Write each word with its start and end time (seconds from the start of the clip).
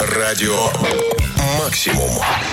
Радио 0.00 1.07
«Максимум». 1.58 2.08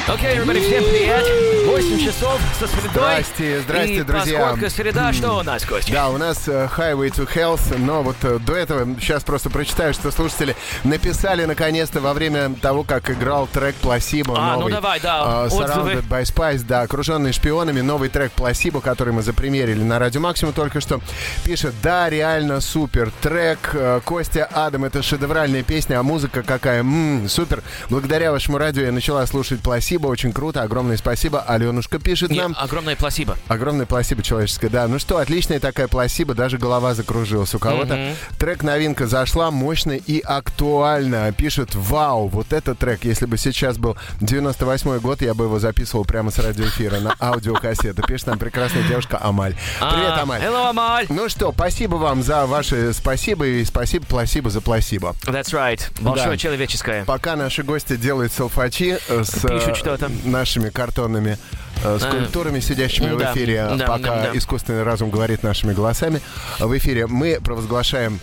Окей, 0.07 0.37
everybody, 0.37 0.61
всем 0.65 0.83
привет. 0.83 1.25
8 1.67 1.99
часов 2.05 2.39
со 2.59 2.67
средой. 2.67 2.89
Здрасте, 2.91 3.59
здрасте, 3.61 3.95
и 3.95 4.01
друзья. 4.03 4.39
поскольку 4.39 4.69
среда, 4.69 5.13
что 5.13 5.33
у 5.39 5.43
нас, 5.43 5.65
Костя? 5.65 5.91
Да, 5.91 6.09
у 6.09 6.17
нас 6.17 6.47
э, 6.47 6.69
Highway 6.77 7.09
to 7.11 7.27
Health, 7.33 7.77
но 7.77 8.03
вот 8.03 8.15
э, 8.23 8.39
до 8.39 8.55
этого 8.55 8.87
сейчас 8.99 9.23
просто 9.23 9.49
прочитаю, 9.49 9.93
что 9.93 10.11
слушатели 10.11 10.55
написали 10.83 11.45
наконец-то 11.45 12.01
во 12.01 12.13
время 12.13 12.53
того, 12.61 12.83
как 12.83 13.09
играл 13.09 13.47
трек 13.47 13.75
Placebo 13.81 14.35
А, 14.37 14.53
ну 14.53 14.59
новый. 14.61 14.73
давай, 14.73 14.99
да, 14.99 15.43
отзывы. 15.45 15.63
Surrounded 15.65 16.07
by 16.07 16.21
Spice, 16.23 16.63
да, 16.65 16.81
окруженный 16.81 17.33
шпионами, 17.33 17.81
новый 17.81 18.09
трек 18.09 18.31
Placebo, 18.35 18.79
который 18.81 19.11
мы 19.13 19.23
запримерили 19.23 19.81
на 19.83 19.97
Радио 19.99 20.21
Максимум 20.21 20.53
только 20.53 20.81
что. 20.81 21.01
Пишет, 21.43 21.73
да, 21.81 22.09
реально 22.09 22.61
супер 22.61 23.11
трек. 23.21 23.75
Костя 24.05 24.45
Адам, 24.53 24.85
это 24.85 25.01
шедевральная 25.03 25.63
песня, 25.63 25.99
а 25.99 26.03
музыка 26.03 26.43
какая, 26.43 26.81
М, 26.81 27.27
супер. 27.27 27.63
Благодаря 27.89 28.31
вашему 28.31 28.57
радио 28.59 28.83
я 28.83 28.91
начала 28.95 29.25
слушать 29.27 29.59
Placebo, 29.61 30.07
очень 30.07 30.33
круто, 30.33 30.63
огромное 30.63 30.97
спасибо. 30.97 31.41
Аленушка 31.41 31.99
пишет 31.99 32.31
Не, 32.31 32.39
нам. 32.39 32.55
огромное 32.57 32.95
пласибо. 32.95 33.37
Огромное 33.47 33.85
пласибо 33.85 34.23
человеческое, 34.23 34.69
да. 34.69 34.87
Ну 34.87 34.97
что, 34.99 35.17
отличная 35.17 35.59
такая 35.59 35.87
пласибо, 35.87 36.33
даже 36.33 36.57
голова 36.57 36.93
закружилась 36.95 37.53
у 37.53 37.59
кого-то. 37.59 38.13
Трек 38.39 38.63
новинка 38.63 39.05
зашла, 39.07 39.51
мощно 39.51 39.91
и 39.91 40.19
актуально. 40.21 41.31
Пишет, 41.33 41.75
вау, 41.75 42.27
вот 42.27 42.53
этот 42.53 42.79
трек, 42.79 43.03
если 43.03 43.25
бы 43.25 43.37
сейчас 43.37 43.77
был 43.77 43.97
98 44.21 44.99
год, 44.99 45.21
я 45.21 45.33
бы 45.33 45.45
его 45.45 45.59
записывал 45.59 46.05
прямо 46.05 46.31
с 46.31 46.39
радиоэфира 46.39 46.99
на 46.99 47.15
аудиокассету. 47.19 48.01
Пишет 48.03 48.27
нам 48.27 48.39
прекрасная 48.39 48.83
девушка 48.87 49.19
Амаль. 49.21 49.53
Привет, 49.79 50.13
А, 50.15 50.21
Амаль. 50.23 50.41
Hello, 50.41 50.69
Амаль. 50.69 51.05
Ну 51.09 51.29
что, 51.29 51.51
спасибо 51.51 51.95
вам 51.95 52.23
за 52.23 52.45
ваши 52.45 52.93
спасибо 52.93 53.45
и 53.45 53.63
спасибо, 53.65 54.05
пласибо 54.05 54.49
за 54.49 54.61
пласибо. 54.61 55.15
That's 55.25 55.51
right. 55.53 55.81
Большое 56.01 56.37
человеческое. 56.37 57.03
Пока 57.05 57.35
наши 57.35 57.63
гости 57.63 57.95
делают 57.97 58.31
селфачи 58.33 58.84
э, 58.91 59.23
с 59.23 59.45
э, 59.45 60.09
нашими 60.25 60.69
картонными 60.69 61.37
э, 61.83 61.99
скульптурами, 61.99 62.59
сидящими 62.59 63.15
да, 63.17 63.31
в 63.31 63.35
эфире, 63.35 63.67
да, 63.77 63.85
пока 63.85 64.15
да, 64.15 64.21
да. 64.31 64.37
искусственный 64.37 64.83
разум 64.83 65.09
говорит 65.09 65.43
нашими 65.43 65.73
голосами, 65.73 66.21
в 66.59 66.77
эфире 66.77 67.07
мы 67.07 67.39
провозглашаем 67.43 68.19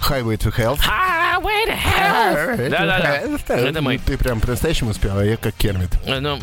Highway 0.00 0.36
to 0.36 0.54
Health. 0.54 0.80
Highway 1.34 1.66
to 1.66 1.76
hell. 1.76 2.68
Да-да-да. 2.70 3.56
Это 3.56 3.82
мы. 3.82 3.98
Ты 4.04 4.16
прям 4.18 4.40
по-настоящему 4.40 4.90
успел, 4.90 5.18
а 5.18 5.24
я 5.24 5.36
как 5.36 5.54
Кермит. 5.54 5.90
Э, 6.04 6.20
Ну, 6.20 6.38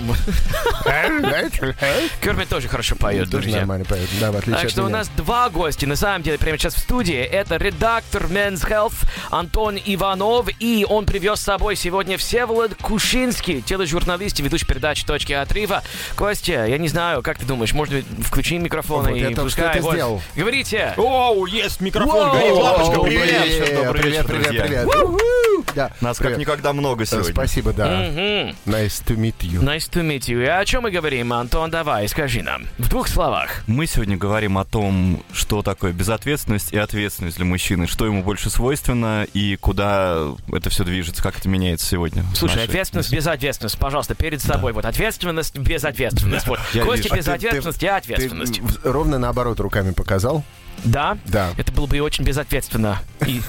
Кермит 2.21 2.49
тоже 2.49 2.67
хорошо 2.67 2.95
поет, 2.95 3.29
друзья. 3.29 3.57
нормально 3.57 3.85
поет, 3.85 4.09
да, 4.19 4.31
в 4.31 4.37
отличие 4.37 4.61
Так 4.61 4.69
что 4.69 4.83
у 4.83 4.89
нас 4.89 5.09
два 5.09 5.49
гостя, 5.49 5.87
на 5.87 5.95
самом 5.95 6.23
деле, 6.23 6.37
прямо 6.37 6.57
сейчас 6.57 6.75
в 6.75 6.79
студии. 6.79 7.15
Это 7.17 7.57
редактор 7.57 8.23
Men's 8.23 8.67
Health 8.67 9.05
Антон 9.29 9.77
Иванов, 9.77 10.49
и 10.59 10.85
он 10.87 11.05
привез 11.05 11.39
с 11.39 11.43
собой 11.43 11.75
сегодня 11.75 12.17
Всеволод 12.17 12.75
Кушинский, 12.75 13.61
тележурналист 13.61 14.39
и 14.39 14.43
ведущий 14.43 14.65
передачи 14.65 15.05
«Точки 15.05 15.33
отрыва». 15.33 15.83
Костя, 16.15 16.65
я 16.65 16.77
не 16.77 16.87
знаю, 16.87 17.21
как 17.21 17.37
ты 17.39 17.45
думаешь, 17.45 17.73
может 17.73 17.93
быть, 17.93 18.05
включи 18.25 18.57
микрофон 18.57 19.05
Вот 19.05 19.15
и 19.15 19.33
что 19.33 19.43
пускай... 19.43 19.75
это 19.75 19.81
вот. 19.81 19.93
сделал. 19.93 20.21
Говорите! 20.35 20.93
Оу, 20.97 21.45
есть 21.45 21.81
микрофон, 21.81 22.31
горит 22.31 22.51
лампочка, 22.53 22.99
привет! 23.01 23.91
привет, 23.91 24.03
вечер, 24.03 24.25
привет, 24.25 24.80
привет. 24.89 25.65
Да, 25.75 25.91
Нас 26.01 26.17
как 26.17 26.25
привет. 26.27 26.39
никогда 26.39 26.73
много 26.73 27.03
Э, 27.03 27.05
сегодня. 27.05 27.31
Спасибо, 27.31 27.71
да. 27.71 27.85
Мгм. 27.87 28.55
Nice 28.65 29.03
to 29.05 29.15
meet 29.15 29.35
you. 29.39 29.61
Nice 29.61 29.89
to 29.91 30.01
meet 30.05 30.21
you. 30.21 30.41
И 30.43 30.45
о 30.45 30.65
чем 30.65 30.83
мы 30.83 30.91
говорим, 30.91 31.31
Антон? 31.33 31.69
Давай, 31.71 32.07
скажи 32.09 32.41
нам. 32.41 32.63
В 32.77 32.89
двух 32.89 33.07
словах. 33.07 33.63
Мы 33.67 33.85
сегодня 33.87 34.17
говорим 34.17 34.57
о 34.57 34.65
том, 34.65 35.23
что 35.31 35.61
такое 35.61 35.93
безответственность 35.93 36.73
и 36.73 36.77
ответственность 36.77 37.37
для 37.37 37.45
мужчины, 37.45 37.87
что 37.87 38.05
ему 38.05 38.23
больше 38.23 38.49
свойственно 38.49 39.25
и 39.33 39.55
куда 39.55 40.33
это 40.51 40.69
все 40.69 40.83
движется, 40.83 41.21
как 41.23 41.37
это 41.37 41.47
меняется 41.47 41.85
сегодня. 41.85 42.23
Слушай, 42.35 42.55
нашей- 42.55 42.65
ответственность, 42.65 43.13
безответственность, 43.13 43.77
пожалуйста, 43.77 44.15
перед 44.15 44.41
собой. 44.41 44.73
Вот 44.73 44.85
ответственность, 44.85 45.57
безответственность. 45.57 46.47
Вот. 46.47 46.59
Я 46.73 46.83
Костя, 46.83 47.03
вижу. 47.03 47.15
безответственность 47.17 47.77
и 47.83 47.85
Ты 47.85 47.87
ответственность. 47.87 48.59
м, 48.59 48.67
ровно 48.83 49.17
наоборот 49.19 49.59
руками 49.59 49.91
показал. 49.91 50.43
Да? 50.83 51.17
Да. 51.25 51.49
Это 51.57 51.71
было 51.71 51.85
бы 51.85 51.97
и 51.97 51.99
очень 51.99 52.23
безответственно. 52.23 52.99
И 53.27 53.41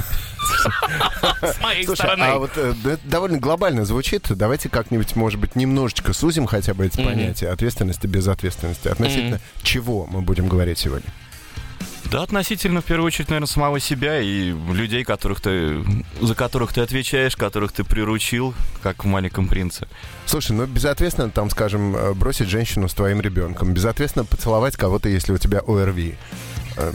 с 1.42 1.60
моей 1.60 1.84
Слушай, 1.84 1.96
стороны. 1.98 2.22
а 2.24 2.38
вот 2.38 2.50
э, 2.56 2.74
довольно 3.04 3.38
глобально 3.38 3.84
звучит. 3.84 4.26
Давайте 4.30 4.68
как-нибудь, 4.68 5.16
может 5.16 5.40
быть, 5.40 5.56
немножечко 5.56 6.12
сузим 6.12 6.46
хотя 6.46 6.74
бы 6.74 6.86
эти 6.86 7.00
Мгм. 7.00 7.08
понятия 7.10 7.48
ответственности, 7.48 8.06
безответственности. 8.06 8.88
Относительно 8.88 9.40
чего 9.62 10.06
мы 10.06 10.20
будем 10.20 10.48
говорить 10.48 10.78
сегодня? 10.78 11.08
Да, 12.10 12.24
относительно, 12.24 12.82
в 12.82 12.84
первую 12.84 13.06
очередь, 13.06 13.30
наверное, 13.30 13.46
самого 13.46 13.80
себя 13.80 14.20
и 14.20 14.52
людей, 14.52 15.02
которых 15.02 15.40
ты, 15.40 15.82
за 16.20 16.34
которых 16.34 16.74
ты 16.74 16.82
отвечаешь, 16.82 17.36
которых 17.36 17.72
ты 17.72 17.84
приручил, 17.84 18.52
как 18.82 19.04
в 19.04 19.06
«Маленьком 19.06 19.48
принце». 19.48 19.88
Слушай, 20.26 20.52
ну 20.52 20.66
безответственно, 20.66 21.30
там, 21.30 21.48
скажем, 21.48 21.96
э, 21.96 22.12
бросить 22.12 22.48
женщину 22.48 22.88
с 22.88 22.92
твоим 22.94 23.22
ребенком. 23.22 23.72
Безответственно 23.72 24.26
поцеловать 24.26 24.76
кого-то, 24.76 25.08
если 25.08 25.32
у 25.32 25.38
тебя 25.38 25.60
ОРВИ. 25.66 26.16
Э, 26.76 26.92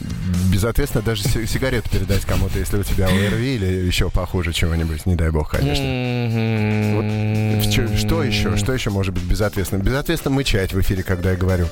Безответственно 0.51 1.03
даже 1.03 1.23
си- 1.23 1.45
сигарету 1.45 1.89
передать 1.89 2.21
кому-то, 2.25 2.57
если 2.57 2.77
у 2.77 2.83
тебя 2.83 3.07
ОРВИ 3.07 3.55
или 3.55 3.65
еще 3.85 4.09
похуже 4.09 4.53
чего-нибудь, 4.53 5.05
не 5.05 5.15
дай 5.15 5.29
бог, 5.29 5.49
конечно. 5.51 5.83
Мгм. 5.83 7.59
В 7.61 7.71
чё- 7.71 7.95
Что 7.97 8.23
еще? 8.23 8.55
Что 8.57 8.73
еще 8.73 8.89
может 8.89 9.13
быть 9.13 9.23
безответственно? 9.23 9.83
Безответственно 9.83 10.35
мычать 10.35 10.73
в 10.73 10.79
эфире, 10.81 11.03
когда 11.03 11.31
я 11.31 11.37
говорю. 11.37 11.67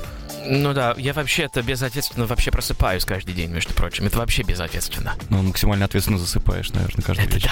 Ну 0.48 0.72
да, 0.72 0.94
я 0.98 1.12
вообще-то 1.12 1.62
безответственно 1.62 2.26
вообще 2.26 2.50
просыпаюсь 2.50 3.04
каждый 3.04 3.34
день, 3.34 3.50
между 3.50 3.74
прочим. 3.74 4.06
Это 4.06 4.18
вообще 4.18 4.42
безответственно. 4.42 5.14
Ну, 5.30 5.42
максимально 5.42 5.84
ответственно 5.86 6.18
засыпаешь, 6.18 6.70
наверное, 6.70 7.02
каждый 7.02 7.24
Это 7.26 7.34
вечер. 7.36 7.50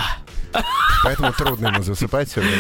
да. 0.53 0.63
Поэтому 1.03 1.33
трудно 1.33 1.67
ему 1.69 1.83
засыпать 1.83 2.31
сегодня. 2.31 2.53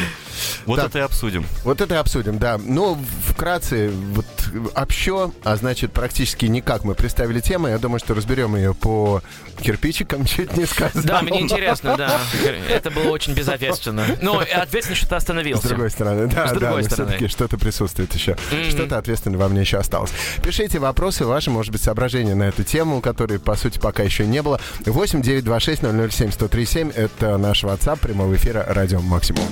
Вот 0.67 0.77
Так. 0.77 0.87
это 0.87 0.99
и 0.99 1.03
обсудим. 1.03 1.47
Вот 1.63 1.81
это 1.81 1.95
и 1.95 1.97
обсудим, 1.97 2.39
да. 2.39 2.59
Но 2.59 2.99
вкратце, 3.29 3.89
вот 3.91 4.27
общо, 4.75 5.31
а 5.45 5.57
значит 5.57 5.93
практически 5.93 6.47
никак 6.47 6.85
мы 6.85 6.95
представили 6.95 7.39
тему. 7.41 7.69
Я 7.69 7.79
думаю, 7.79 8.01
что 8.01 8.15
разберем 8.15 8.57
ее 8.57 8.75
по 8.75 9.23
кирпичикам, 9.63 10.25
чуть 10.27 10.57
не 10.57 10.67
сказано. 10.67 11.05
Да, 11.05 11.23
мне 11.23 11.41
интересно, 11.43 11.97
да. 11.97 12.21
Это 12.69 12.91
было 12.91 13.11
очень 13.11 13.33
безответственно. 13.35 14.05
Ну, 14.21 14.39
ответственно, 14.41 14.97
что 14.97 15.07
ты 15.07 15.15
С 15.15 15.17
остановился. 15.19 15.69
другой 15.69 15.91
стороны, 15.91 16.27
да, 16.27 16.49
С 16.49 16.51
да, 16.51 16.57
другой 16.59 16.83
но 16.83 16.89
стороны. 16.89 17.11
все-таки 17.13 17.29
что-то 17.33 17.59
присутствует 17.59 18.13
еще. 18.13 18.37
Мгм. 18.51 18.71
Что-то 18.71 18.99
ответственно 18.99 19.39
во 19.39 19.49
мне 19.49 19.61
еще 19.61 19.79
осталось. 19.79 20.11
Пишите 20.43 20.79
вопросы 20.79 21.25
ваши, 21.25 21.51
может 21.51 21.73
быть, 21.73 21.83
соображения 21.83 22.35
на 22.35 22.45
эту 22.45 22.65
тему, 22.65 23.01
которые, 23.01 23.39
по 23.39 23.57
сути, 23.57 23.79
пока 23.79 24.03
еще 24.03 24.27
не 24.27 24.43
было. 24.43 24.61
8 24.87 25.23
926 25.23 25.83
007 25.83 26.29
1037 26.29 26.91
это 26.91 27.37
наш 27.39 27.65
WhatsApp 27.65 27.99
прямого 27.99 28.35
эфира 28.37 28.65
Радио 28.69 29.01
Максимум. 29.01 29.47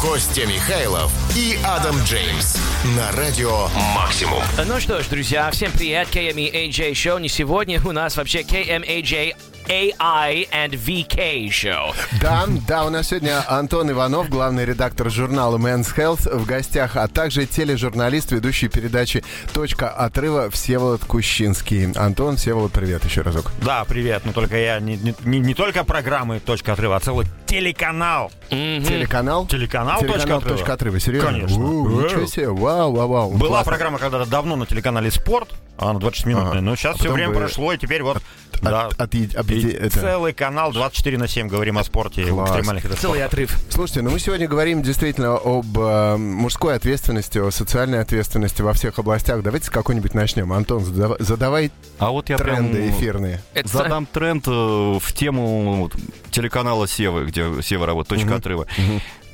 Костя 0.00 0.46
Михайлов 0.46 1.12
и 1.36 1.58
Адам 1.62 1.94
Джеймс 2.04 2.56
на 2.96 3.12
Радио 3.12 3.68
«Максимум». 3.94 4.42
Ну 4.66 4.80
что 4.80 5.02
ж, 5.02 5.06
друзья, 5.08 5.50
всем 5.50 5.70
привет. 5.72 6.08
KMEAJ 6.10 6.92
Show. 6.92 7.20
Не 7.20 7.28
сегодня 7.28 7.82
у 7.84 7.92
нас 7.92 8.16
вообще 8.16 8.40
KMAJ 8.40 9.36
AI 9.70 10.48
and 10.50 10.70
VK 10.72 11.46
Show. 11.48 11.94
Да, 12.20 12.44
да, 12.66 12.84
у 12.86 12.90
нас 12.90 13.06
сегодня 13.08 13.40
Антон 13.46 13.88
Иванов, 13.92 14.28
главный 14.28 14.64
редактор 14.64 15.08
журнала 15.10 15.58
Men's 15.58 15.94
Health 15.96 16.28
в 16.38 16.44
гостях, 16.44 16.96
а 16.96 17.06
также 17.06 17.46
тележурналист, 17.46 18.32
ведущий 18.32 18.66
передачи 18.66 19.22
«Точка 19.52 19.88
отрыва» 19.88 20.50
Всеволод 20.50 21.04
Кущинский. 21.04 21.92
Антон, 21.92 22.36
Всеволод, 22.36 22.72
привет 22.72 23.04
еще 23.04 23.20
разок. 23.20 23.52
Да, 23.62 23.84
привет. 23.84 24.22
Но 24.24 24.32
только 24.32 24.56
я 24.58 24.80
не, 24.80 24.96
не, 24.96 25.14
не- 25.24 25.38
не 25.38 25.54
только 25.54 25.84
программы 25.84 26.40
«Точка 26.40 26.72
отрыва», 26.72 26.96
а 26.96 27.00
целый 27.00 27.28
телеканал. 27.46 28.32
Телеканал? 28.48 29.46
Телеканал, 29.46 30.00
Телеканал 30.00 30.00
«Точка 30.00 30.36
отрыва». 30.36 30.56
«Точка 30.56 30.72
отрыва», 30.72 30.98
серьезно? 30.98 31.30
Конечно. 31.30 31.64
У, 31.64 32.02
ничего 32.02 32.26
себе, 32.26 32.48
вау, 32.48 32.92
вау, 32.92 33.08
вау. 33.08 33.30
Была 33.30 33.48
Классно. 33.50 33.70
программа 33.70 33.98
когда-то 34.00 34.28
давно 34.28 34.56
на 34.56 34.66
телеканале 34.66 35.12
«Спорт», 35.12 35.48
она 35.80 35.98
26-минутная, 35.98 36.50
Ага. 36.52 36.60
но 36.60 36.76
сейчас 36.76 36.96
А 36.96 36.98
все 36.98 37.12
время 37.12 37.30
вы 37.30 37.36
прошло, 37.36 37.72
и 37.72 37.78
теперь 37.78 38.02
вот... 38.02 38.18
да, 38.62 38.86
От- 38.86 39.00
объеди- 39.00 39.68
и 39.68 39.72
это- 39.72 40.00
целый 40.00 40.32
канал 40.32 40.72
24 40.72 41.16
на 41.18 41.26
7 41.26 41.48
говорим 41.48 41.78
о 41.78 41.84
спорте, 41.84 42.24
Класс. 42.26 42.50
экстремальных 42.50 42.84
видах 42.84 42.98
Целый 42.98 43.24
отрыв. 43.24 43.56
Слушайте, 43.70 44.02
ну 44.02 44.10
мы 44.10 44.18
сегодня 44.20 44.46
говорим 44.48 44.82
действительно 44.82 45.36
об 45.36 45.66
э, 45.78 46.16
мужской 46.16 46.74
ответственности, 46.74 47.38
о 47.38 47.50
социальной 47.50 48.00
ответственности 48.00 48.60
во 48.62 48.72
всех 48.74 48.98
областях. 48.98 49.42
Давайте 49.42 49.66
с 49.66 49.70
какой-нибудь 49.70 50.14
начнем. 50.14 50.52
Антон, 50.52 50.84
задав- 50.84 51.16
задавай 51.20 51.70
А 51.98 52.10
вот 52.10 52.28
я 52.28 52.36
тренды 52.36 52.78
прям 52.78 52.90
эфирные. 52.90 53.40
Это 53.54 53.68
задам 53.68 54.06
тренд 54.06 54.46
э, 54.46 54.50
в 54.50 55.12
тему 55.14 55.90
телеканала 56.30 56.86
Севы, 56.86 57.24
где 57.24 57.46
Сева 57.62 57.86
работает, 57.86 58.20
«Точка 58.22 58.36
отрыва». 58.36 58.66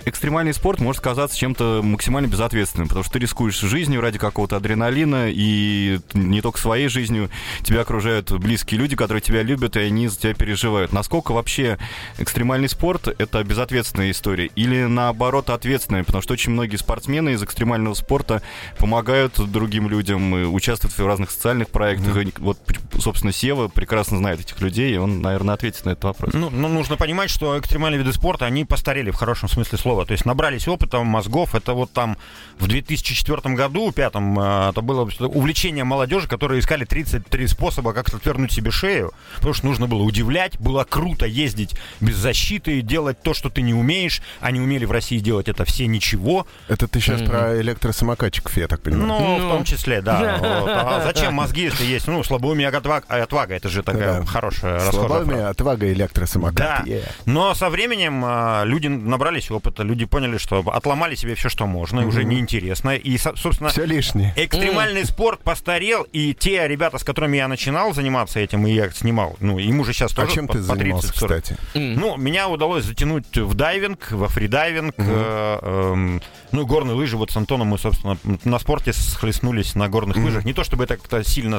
Экстремальный 0.07 0.55
спорт 0.55 0.81
может 0.81 1.03
казаться 1.03 1.37
чем-то 1.37 1.81
максимально 1.83 2.29
безответственным, 2.29 2.89
потому 2.89 3.05
что 3.05 3.15
ты 3.15 3.19
рискуешь 3.19 3.59
жизнью 3.59 4.01
ради 4.01 4.19
какого-то 4.19 4.57
адреналина, 4.57 5.27
и 5.29 5.99
не 6.15 6.41
только 6.41 6.59
своей 6.59 6.89
жизнью, 6.89 7.29
тебя 7.63 7.81
окружают 7.81 8.31
близкие 8.33 8.79
люди, 8.81 8.95
которые 8.97 9.21
тебя 9.21 9.43
любят, 9.43 9.77
и 9.77 9.81
они 9.81 10.07
за 10.09 10.19
тебя 10.19 10.35
переживают. 10.35 10.93
Насколько 10.93 11.33
вообще 11.33 11.77
экстремальный 12.19 12.69
спорт— 12.69 13.09
это 13.19 13.43
безответственная 13.43 14.13
история? 14.13 14.47
Или 14.55 14.85
наоборот 14.85 15.51
ответственная? 15.51 16.05
Потому 16.05 16.23
что 16.23 16.35
очень 16.35 16.53
многие 16.53 16.77
спортсмены 16.77 17.31
из 17.31 17.43
экстремального 17.43 17.95
спорта 17.95 18.43
помогают 18.79 19.35
другим 19.51 19.89
людям, 19.89 20.55
участвуют 20.55 20.97
в 20.97 21.07
разных 21.07 21.33
социальных 21.33 21.69
проектах. 21.71 22.17
Mm-hmm. 22.17 22.35
Вот, 22.39 22.59
собственно, 23.01 23.33
Сева 23.33 23.67
прекрасно 23.67 24.19
знает 24.19 24.41
этих 24.41 24.61
людей, 24.61 24.95
и 24.95 24.99
он, 24.99 25.21
наверное, 25.21 25.55
ответит 25.55 25.85
на 25.85 25.91
этот 25.91 26.05
вопрос. 26.05 26.33
Ну, 26.33 26.49
ну, 26.49 26.69
нужно 26.69 26.97
понимать, 26.97 27.29
что 27.29 27.59
экстремальные 27.59 27.99
виды 27.99 28.13
спорта, 28.13 28.47
они 28.47 28.65
постарели 28.65 29.11
в 29.11 29.17
хорошем 29.17 29.49
смысле 29.49 29.79
слова. 29.79 29.96
То 30.05 30.13
есть 30.13 30.25
набрались 30.25 30.69
опыта, 30.69 31.03
мозгов. 31.03 31.55
Это 31.55 31.73
вот 31.75 31.93
там 31.93 32.17
в 32.59 32.67
2004 32.67 33.55
году, 33.55 33.93
пятом, 33.93 34.39
э, 34.39 34.71
это 34.71 34.81
было 34.81 35.09
увлечение 35.21 35.85
молодежи, 35.85 36.29
которые 36.29 36.61
искали 36.61 36.85
33 36.85 37.47
способа, 37.47 37.93
как 37.93 38.13
отвернуть 38.13 38.53
себе 38.53 38.71
шею. 38.71 39.13
Потому 39.37 39.55
что 39.55 39.67
нужно 39.67 39.87
было 39.87 40.03
удивлять, 40.03 40.59
было 40.59 40.85
круто 40.85 41.27
ездить 41.27 41.77
без 42.01 42.17
защиты, 42.17 42.81
делать 42.81 43.23
то, 43.23 43.35
что 43.35 43.51
ты 43.51 43.63
не 43.63 43.75
умеешь. 43.75 44.23
Они 44.41 44.61
умели 44.61 44.85
в 44.85 44.93
России 44.93 45.19
делать 45.19 45.49
это 45.49 45.65
все 45.65 45.87
ничего. 45.87 46.47
Это 46.69 46.89
ты 46.89 47.01
сейчас 47.01 47.21
mm-hmm. 47.21 47.31
про 47.31 47.61
электросамокатчиков, 47.61 48.57
я 48.57 48.69
так 48.69 48.81
понимаю. 48.81 49.07
Ну, 49.07 49.39
ну. 49.39 49.49
в 49.49 49.51
том 49.51 49.65
числе, 49.65 50.01
да. 50.01 50.39
Вот. 50.57 50.71
А 50.71 51.03
зачем 51.05 51.35
мозги, 51.35 51.63
если 51.63 51.85
есть, 51.85 52.07
ну, 52.07 52.23
слабоумие, 52.23 52.69
отвага, 52.69 53.05
отвага 53.09 53.55
это 53.55 53.69
же 53.69 53.83
такая 53.83 54.21
да. 54.21 54.27
хорошая 54.27 54.81
Слабоумие, 54.91 55.47
отвага, 55.47 55.93
электросамокат. 55.93 56.57
Да. 56.57 56.83
Yeah. 56.85 57.09
Но 57.25 57.55
со 57.55 57.71
временем 57.71 58.23
а, 58.25 58.65
люди 58.65 58.89
набрались 58.89 59.51
опыта, 59.51 59.83
люди 59.87 60.05
поняли, 60.05 60.39
что 60.39 60.61
отломали 60.67 61.15
себе 61.15 61.35
все, 61.35 61.49
что 61.49 61.67
можно, 61.67 62.01
mm-hmm. 62.01 62.05
и 62.05 62.07
уже 62.07 62.25
неинтересно. 62.25 62.97
И, 62.97 63.17
собственно, 63.19 63.71
все 63.71 63.85
лишнее. 63.85 64.33
Экстремальный 64.37 65.03
mm-hmm. 65.03 65.07
спорт 65.07 65.41
постарел, 65.43 66.03
и 66.13 66.35
те 66.35 66.67
ребята, 66.69 66.99
с 66.99 67.05
которыми 67.05 67.37
я 67.37 67.49
начинал 67.49 67.95
заниматься 67.95 68.41
этим, 68.41 68.67
и 68.67 68.73
я 68.73 68.91
снимал, 68.91 69.37
ну, 69.41 69.59
им 69.59 69.81
уже 69.81 69.93
сейчас 69.93 70.13
тоже 70.13 70.33
а 70.33 70.35
чем 70.35 70.47
по, 70.47 70.55
ты 70.55 70.63
по 70.63 70.77
30 70.77 71.13
кстати? 71.13 71.57
Mm-hmm. 71.75 71.97
Ну, 71.99 72.17
меня 72.17 72.49
удалось 72.49 72.85
затянуть 72.85 73.37
в 73.37 73.55
дайвинг, 73.55 74.11
во 74.11 74.29
фридайвинг, 74.29 74.95
mm-hmm. 74.95 75.05
э, 75.09 75.59
э, 75.63 76.21
ну, 76.53 76.63
и 76.63 76.65
горные 76.65 76.95
лыжи. 76.95 77.17
Вот 77.17 77.31
с 77.31 77.37
Антоном 77.37 77.69
мы, 77.69 77.79
собственно, 77.79 78.19
на 78.45 78.59
спорте 78.59 78.93
схлестнулись 78.93 79.75
на 79.75 79.89
горных 79.89 80.17
mm-hmm. 80.17 80.25
лыжах. 80.25 80.45
Не 80.45 80.53
то 80.53 80.65
чтобы 80.65 80.85
это 80.85 80.97
как-то 80.97 81.23
сильно 81.25 81.59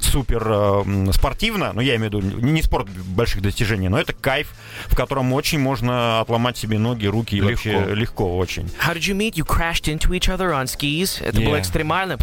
супер 0.00 0.42
э, 0.46 1.12
спортивно, 1.12 1.72
но 1.72 1.80
я 1.80 1.96
имею 1.96 2.10
в 2.10 2.14
виду 2.14 2.40
не 2.40 2.62
спорт 2.62 2.88
больших 2.88 3.42
достижений, 3.42 3.88
но 3.88 3.98
это 3.98 4.12
кайф, 4.12 4.52
в 4.86 4.96
котором 4.96 5.32
очень 5.32 5.58
можно 5.58 6.20
отломать 6.20 6.56
себе 6.56 6.78
ноги, 6.78 7.06
руки 7.06 7.36
легко. 7.36 7.61
Вообще 7.64 7.94
легко 7.94 8.36
очень. 8.36 8.68
How 8.80 8.94
did 8.94 9.06
you 9.06 9.14
meet? 9.14 9.34
You 9.34 9.44
crashed 9.44 9.88
into 9.88 10.12
each 10.12 10.28
other 10.28 10.52
on 10.52 10.66
skis? 10.66 11.20
Это 11.22 11.40
yeah. 11.40 11.46
было 11.46 11.60
экстремально. 11.60 12.18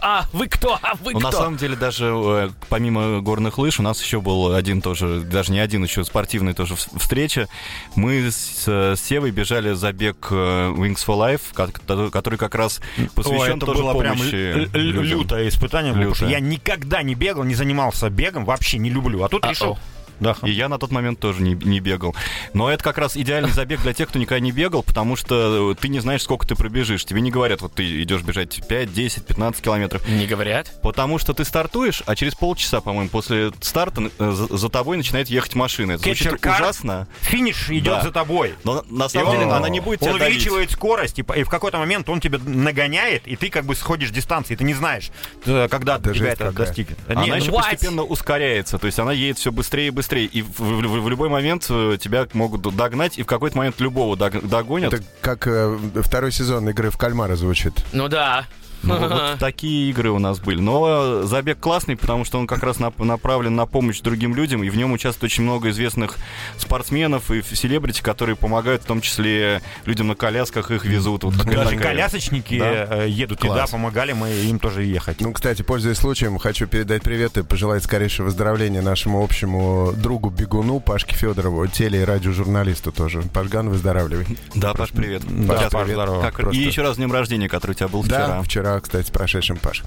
А, 0.00 0.26
вы 0.32 0.48
кто? 0.48 0.78
А, 0.82 0.94
вы 1.02 1.12
ну, 1.12 1.20
кто? 1.20 1.30
На 1.30 1.32
самом 1.32 1.56
деле, 1.56 1.76
даже 1.76 2.06
э, 2.06 2.50
помимо 2.68 3.20
горных 3.20 3.58
лыж, 3.58 3.78
у 3.78 3.82
нас 3.82 4.02
еще 4.02 4.20
был 4.20 4.54
один 4.54 4.82
тоже, 4.82 5.20
даже 5.20 5.52
не 5.52 5.60
один, 5.60 5.84
еще 5.84 6.04
спортивный 6.04 6.54
тоже 6.54 6.74
встреча. 6.76 7.48
Мы 7.94 8.30
с, 8.30 8.66
с 8.66 9.00
Севой 9.00 9.30
бежали 9.30 9.72
забег 9.74 10.28
э, 10.30 10.34
Wings 10.34 11.04
for 11.06 11.16
Life, 11.16 12.10
который 12.10 12.38
как 12.38 12.54
раз 12.54 12.80
посвящен 13.14 13.54
О, 13.54 13.56
это 13.56 13.66
тоже 13.66 13.82
было 13.82 13.92
помощи 13.92 14.68
прям 14.72 15.02
лютое 15.02 15.48
испытание, 15.48 15.92
лютое. 15.92 16.10
потому 16.10 16.14
что 16.14 16.26
я 16.26 16.40
никогда 16.40 17.02
не 17.02 17.14
бегал, 17.14 17.44
не 17.44 17.54
занимался 17.54 18.10
бегом, 18.10 18.44
вообще 18.44 18.78
не 18.78 18.90
люблю. 18.90 19.22
А 19.22 19.28
тут 19.28 19.46
решил, 19.46 19.78
да. 20.20 20.36
И 20.42 20.50
я 20.50 20.68
на 20.68 20.78
тот 20.78 20.90
момент 20.90 21.20
тоже 21.20 21.42
не, 21.42 21.54
не 21.54 21.80
бегал. 21.80 22.14
Но 22.52 22.70
это 22.70 22.82
как 22.82 22.98
раз 22.98 23.16
идеальный 23.16 23.50
забег 23.50 23.82
для 23.82 23.92
тех, 23.92 24.08
кто 24.08 24.18
никогда 24.18 24.40
не 24.40 24.52
бегал, 24.52 24.82
потому 24.82 25.16
что 25.16 25.74
ты 25.74 25.88
не 25.88 26.00
знаешь, 26.00 26.22
сколько 26.22 26.46
ты 26.46 26.54
пробежишь. 26.54 27.04
Тебе 27.04 27.20
не 27.20 27.30
говорят, 27.30 27.62
вот 27.62 27.74
ты 27.74 28.02
идешь 28.02 28.22
бежать 28.22 28.66
5, 28.66 28.92
10, 28.92 29.26
15 29.26 29.62
километров. 29.62 30.06
Не 30.08 30.26
говорят? 30.26 30.70
Потому 30.82 31.18
что 31.18 31.34
ты 31.34 31.44
стартуешь, 31.44 32.02
а 32.06 32.14
через 32.16 32.34
полчаса, 32.34 32.80
по-моему, 32.80 33.10
после 33.10 33.52
старта 33.60 34.10
э, 34.18 34.30
за, 34.32 34.56
за 34.56 34.68
тобой 34.68 34.96
начинает 34.96 35.28
ехать 35.28 35.54
машина. 35.54 35.92
Это 35.92 36.04
звучит 36.04 36.44
ужасно. 36.44 37.08
Финиш 37.20 37.70
идет 37.70 37.94
да. 37.94 38.02
за 38.02 38.10
тобой. 38.10 38.54
Но 38.64 38.84
на 38.88 39.08
самом 39.08 39.32
деле 39.32 39.50
она 39.50 39.68
не 39.68 39.80
будет 39.80 40.02
Он 40.02 40.14
увеличивает 40.14 40.70
скорость, 40.70 41.18
и, 41.18 41.24
и 41.36 41.42
в 41.42 41.48
какой-то 41.48 41.78
момент 41.78 42.08
он 42.08 42.20
тебя 42.20 42.38
нагоняет, 42.44 43.26
и 43.26 43.36
ты 43.36 43.50
как 43.50 43.64
бы 43.64 43.74
сходишь 43.74 44.10
дистанции, 44.10 44.54
ты 44.56 44.64
не 44.64 44.74
знаешь, 44.74 45.10
э, 45.46 45.68
когда 45.68 45.98
Даже 45.98 46.20
тебя 46.20 46.32
это 46.32 46.52
достигнет. 46.52 46.98
Она 47.08 47.24
Нет, 47.24 47.42
еще 47.42 47.50
what? 47.50 47.62
постепенно 47.62 48.02
ускоряется, 48.02 48.78
то 48.78 48.86
есть 48.86 48.98
она 48.98 49.12
едет 49.12 49.38
все 49.38 49.52
быстрее 49.52 49.88
и 49.88 49.90
быстрее. 49.90 50.03
И 50.12 50.42
в, 50.42 50.58
в, 50.58 51.02
в 51.02 51.08
любой 51.08 51.28
момент 51.28 51.66
э, 51.68 51.96
тебя 52.00 52.26
могут 52.32 52.62
догнать, 52.76 53.18
и 53.18 53.22
в 53.22 53.26
какой-то 53.26 53.56
момент 53.56 53.80
любого 53.80 54.16
догонят. 54.16 54.92
Это 54.92 55.02
как 55.20 55.46
э, 55.46 55.78
второй 56.02 56.32
сезон 56.32 56.68
игры 56.68 56.90
в 56.90 56.96
кальмара 56.96 57.36
звучит. 57.36 57.72
Ну 57.92 58.08
да. 58.08 58.46
Ну, 58.86 58.98
вот 58.98 59.22
такие 59.38 59.90
игры 59.90 60.10
у 60.10 60.18
нас 60.18 60.38
были. 60.40 60.60
Но 60.60 61.22
забег 61.22 61.58
классный, 61.58 61.96
потому 61.96 62.24
что 62.24 62.38
он 62.38 62.46
как 62.46 62.62
раз 62.62 62.78
направлен 62.78 63.54
на 63.54 63.66
помощь 63.66 64.00
другим 64.00 64.34
людям, 64.34 64.62
и 64.62 64.70
в 64.70 64.76
нем 64.76 64.92
участвует 64.92 65.32
очень 65.32 65.44
много 65.44 65.70
известных 65.70 66.16
спортсменов 66.58 67.30
и 67.30 67.42
селебрити, 67.42 68.02
которые 68.02 68.36
помогают, 68.36 68.82
в 68.82 68.86
том 68.86 69.00
числе 69.00 69.62
людям 69.86 70.08
на 70.08 70.14
колясках, 70.14 70.70
их 70.70 70.84
везут. 70.84 71.24
Вот 71.24 71.36
Даже 71.36 71.76
колясочники 71.76 72.58
да? 72.58 73.04
Э, 73.04 73.08
едут 73.08 73.40
Класс. 73.40 73.56
и 73.56 73.60
да, 73.60 73.66
помогали 73.66 74.12
мы 74.12 74.30
им 74.30 74.58
тоже 74.58 74.84
ехать. 74.84 75.20
Ну, 75.20 75.32
кстати, 75.32 75.62
пользуясь 75.62 75.98
случаем, 75.98 76.38
хочу 76.38 76.66
передать 76.66 77.02
привет 77.02 77.36
и 77.38 77.42
пожелать 77.42 77.82
скорейшего 77.82 78.26
выздоровления 78.26 78.82
нашему 78.82 79.22
общему 79.22 79.92
другу 79.96 80.30
бегуну 80.30 80.80
Пашке 80.80 81.14
Федорову, 81.14 81.66
теле- 81.66 81.94
и 81.94 82.04
радиожурналисту 82.04 82.92
тоже. 82.92 83.22
Пашган, 83.32 83.68
выздоравливай. 83.68 84.26
Да, 84.54 84.74
Паш, 84.74 84.90
привет. 84.90 85.22
Да, 85.26 85.68
Паш, 85.70 85.86
привет. 85.86 85.98
Как... 86.22 86.34
Просто... 86.34 86.60
И 86.60 86.64
еще 86.64 86.82
раз 86.82 86.94
с 86.94 86.96
днем 86.96 87.12
рождения, 87.12 87.48
который 87.48 87.72
у 87.72 87.74
тебя 87.74 87.88
был 87.88 88.02
вчера. 88.02 88.26
Да, 88.26 88.42
вчера 88.42 88.73
кстати, 88.80 89.06
с 89.06 89.10
прошедшим, 89.10 89.56
Паш. 89.56 89.82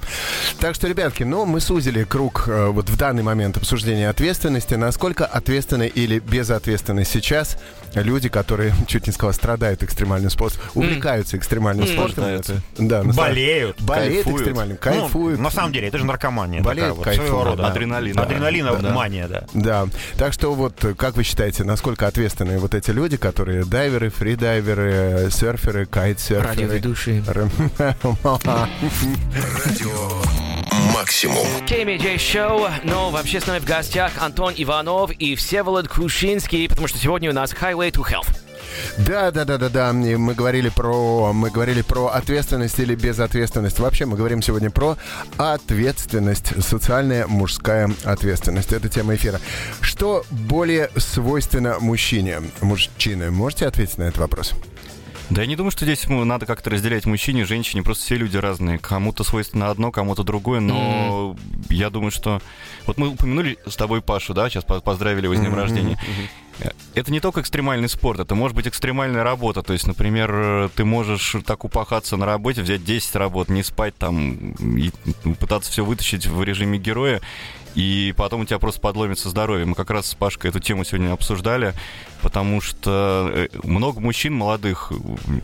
Так 0.60 0.76
что, 0.76 0.88
ребятки, 0.88 1.24
ну, 1.24 1.46
мы 1.46 1.60
сузили 1.60 2.04
круг 2.04 2.46
э, 2.48 2.68
вот 2.68 2.90
в 2.90 2.98
данный 2.98 3.24
момент 3.24 3.58
обсуждения 3.58 4.10
ответственности. 4.10 4.76
Насколько 4.76 5.26
ответственны 5.26 5.88
или 5.88 6.20
безответственны 6.20 7.06
сейчас 7.06 7.58
люди, 7.94 8.30
которые, 8.30 8.74
чуть 8.88 9.08
не 9.08 9.14
сказал, 9.14 9.34
страдают 9.34 9.84
экстремальным 9.84 10.30
спортом, 10.30 10.62
увлекаются 10.76 11.38
экстремальным 11.38 11.86
mm. 11.86 11.94
спортом. 11.94 12.24
Это, 12.26 12.62
да, 12.78 13.04
болеют. 13.04 13.82
Болеют 13.82 14.26
кайфуют. 14.26 14.42
экстремальным, 14.42 14.78
ну, 14.82 14.92
кайфуют. 14.92 15.38
Ну, 15.38 15.44
на 15.44 15.52
самом 15.52 15.72
деле, 15.74 15.88
это 15.88 15.98
же 15.98 16.06
наркомания. 16.06 16.62
Болеют, 16.62 16.98
такая, 16.98 17.16
кайфуют. 17.18 17.32
Вот, 17.32 17.46
рода. 17.46 17.64
Да. 17.64 17.68
Адреналин. 17.70 18.16
Да. 18.16 18.24
Адреналина 18.24 18.76
да. 18.76 18.92
мания, 18.92 19.28
да. 19.28 19.44
Да. 19.54 19.88
Так 20.18 20.34
что 20.34 20.54
вот, 20.54 20.86
как 20.98 21.16
вы 21.16 21.24
считаете, 21.24 21.64
насколько 21.64 22.08
ответственны 22.08 22.60
вот 22.60 22.76
эти 22.76 22.92
люди, 22.92 23.18
которые 23.18 23.66
дайверы, 23.66 24.10
фридайверы, 24.10 25.30
серферы, 25.32 25.86
кайтсерферы? 25.86 26.48
Радиоведущие. 26.48 27.24
Радио 28.80 29.90
Максимум. 30.94 31.48
KMJ 31.66 32.20
Шоу, 32.20 32.68
но 32.84 33.10
вообще 33.10 33.42
с 33.42 33.48
нами 33.48 33.58
в 33.58 33.66
гостях 33.66 34.12
Антон 34.20 34.54
Иванов 34.56 35.10
и 35.14 35.34
Всеволод 35.34 35.88
Крушинский, 35.88 36.70
потому 36.70 36.88
что 36.88 37.00
сегодня 37.00 37.32
у 37.32 37.34
нас 37.34 37.54
Highway 37.54 37.92
to 37.92 38.04
Health. 38.08 38.38
Да, 39.00 39.32
да, 39.32 39.46
да, 39.46 39.58
да, 39.58 39.70
да. 39.70 39.94
Мы 39.94 40.36
говорили 40.36 40.70
про, 40.70 41.34
мы 41.34 41.50
говорили 41.50 41.82
про 41.82 42.10
ответственность 42.10 42.78
или 42.78 42.94
безответственность. 42.94 43.80
Вообще 43.80 44.06
мы 44.06 44.16
говорим 44.16 44.44
сегодня 44.44 44.70
про 44.70 44.96
ответственность, 45.38 46.64
социальная 46.64 47.26
мужская 47.26 47.90
ответственность. 48.04 48.74
Это 48.74 48.90
тема 48.90 49.16
эфира. 49.16 49.40
Что 49.82 50.24
более 50.30 50.92
свойственно 50.98 51.78
мужчине? 51.80 52.42
Мужчины, 52.62 53.32
можете 53.32 53.66
ответить 53.66 53.98
на 53.98 54.04
этот 54.04 54.20
вопрос? 54.20 54.54
Да 55.30 55.42
я 55.42 55.48
не 55.48 55.56
думаю, 55.56 55.72
что 55.72 55.84
здесь 55.84 56.08
надо 56.08 56.46
как-то 56.46 56.70
разделять 56.70 57.06
мужчине 57.06 57.42
и 57.42 57.46
женщине. 57.46 57.84
Просто 57.84 58.06
все 58.06 58.16
люди 58.16 58.38
разные. 58.38 58.80
Кому-то 58.80 59.24
свойственно 59.24 59.70
одно, 59.70 59.92
кому-то 59.92 60.24
другое. 60.24 60.62
Но 60.62 61.36
mm-hmm. 61.36 61.74
я 61.74 61.90
думаю, 61.90 62.12
что... 62.12 62.42
Вот 62.86 62.98
мы 62.98 63.10
упомянули 63.10 63.58
с 63.66 63.76
тобой 63.76 64.02
Пашу, 64.02 64.34
да, 64.34 64.50
сейчас 64.50 64.64
поздравили 64.64 65.26
его 65.26 65.36
с 65.36 65.40
днем 65.40 65.54
mm-hmm. 65.54 65.62
рождения. 65.62 65.96
Mm-hmm. 65.96 66.48
Это 66.96 67.12
не 67.12 67.20
только 67.20 67.42
экстремальный 67.42 67.90
спорт, 67.90 68.20
это 68.20 68.34
может 68.34 68.56
быть 68.56 68.68
экстремальная 68.68 69.24
работа. 69.24 69.62
То 69.62 69.74
есть, 69.74 69.86
например, 69.86 70.70
ты 70.76 70.86
можешь 70.86 71.36
так 71.46 71.66
упахаться 71.66 72.18
на 72.18 72.26
работе, 72.26 72.62
взять 72.62 72.84
10 72.84 73.16
работ, 73.16 73.50
не 73.50 73.64
спать 73.64 73.96
там 73.96 74.52
и 74.76 74.92
пытаться 75.40 75.72
все 75.72 75.86
вытащить 75.86 76.26
в 76.26 76.42
режиме 76.44 76.80
героя 76.80 77.22
и 77.76 78.14
потом 78.18 78.42
у 78.42 78.46
тебя 78.46 78.60
просто 78.60 78.82
подломится 78.82 79.30
здоровье. 79.30 79.66
Мы 79.66 79.76
как 79.76 79.90
раз 79.90 80.08
с 80.08 80.16
Пашкой 80.16 80.50
эту 80.50 80.60
тему 80.60 80.84
сегодня 80.84 81.12
обсуждали, 81.12 81.74
потому 82.22 82.62
что 82.62 83.30
э, 83.34 83.48
много 83.64 84.00
мужчин 84.00 84.34
молодых 84.34 84.92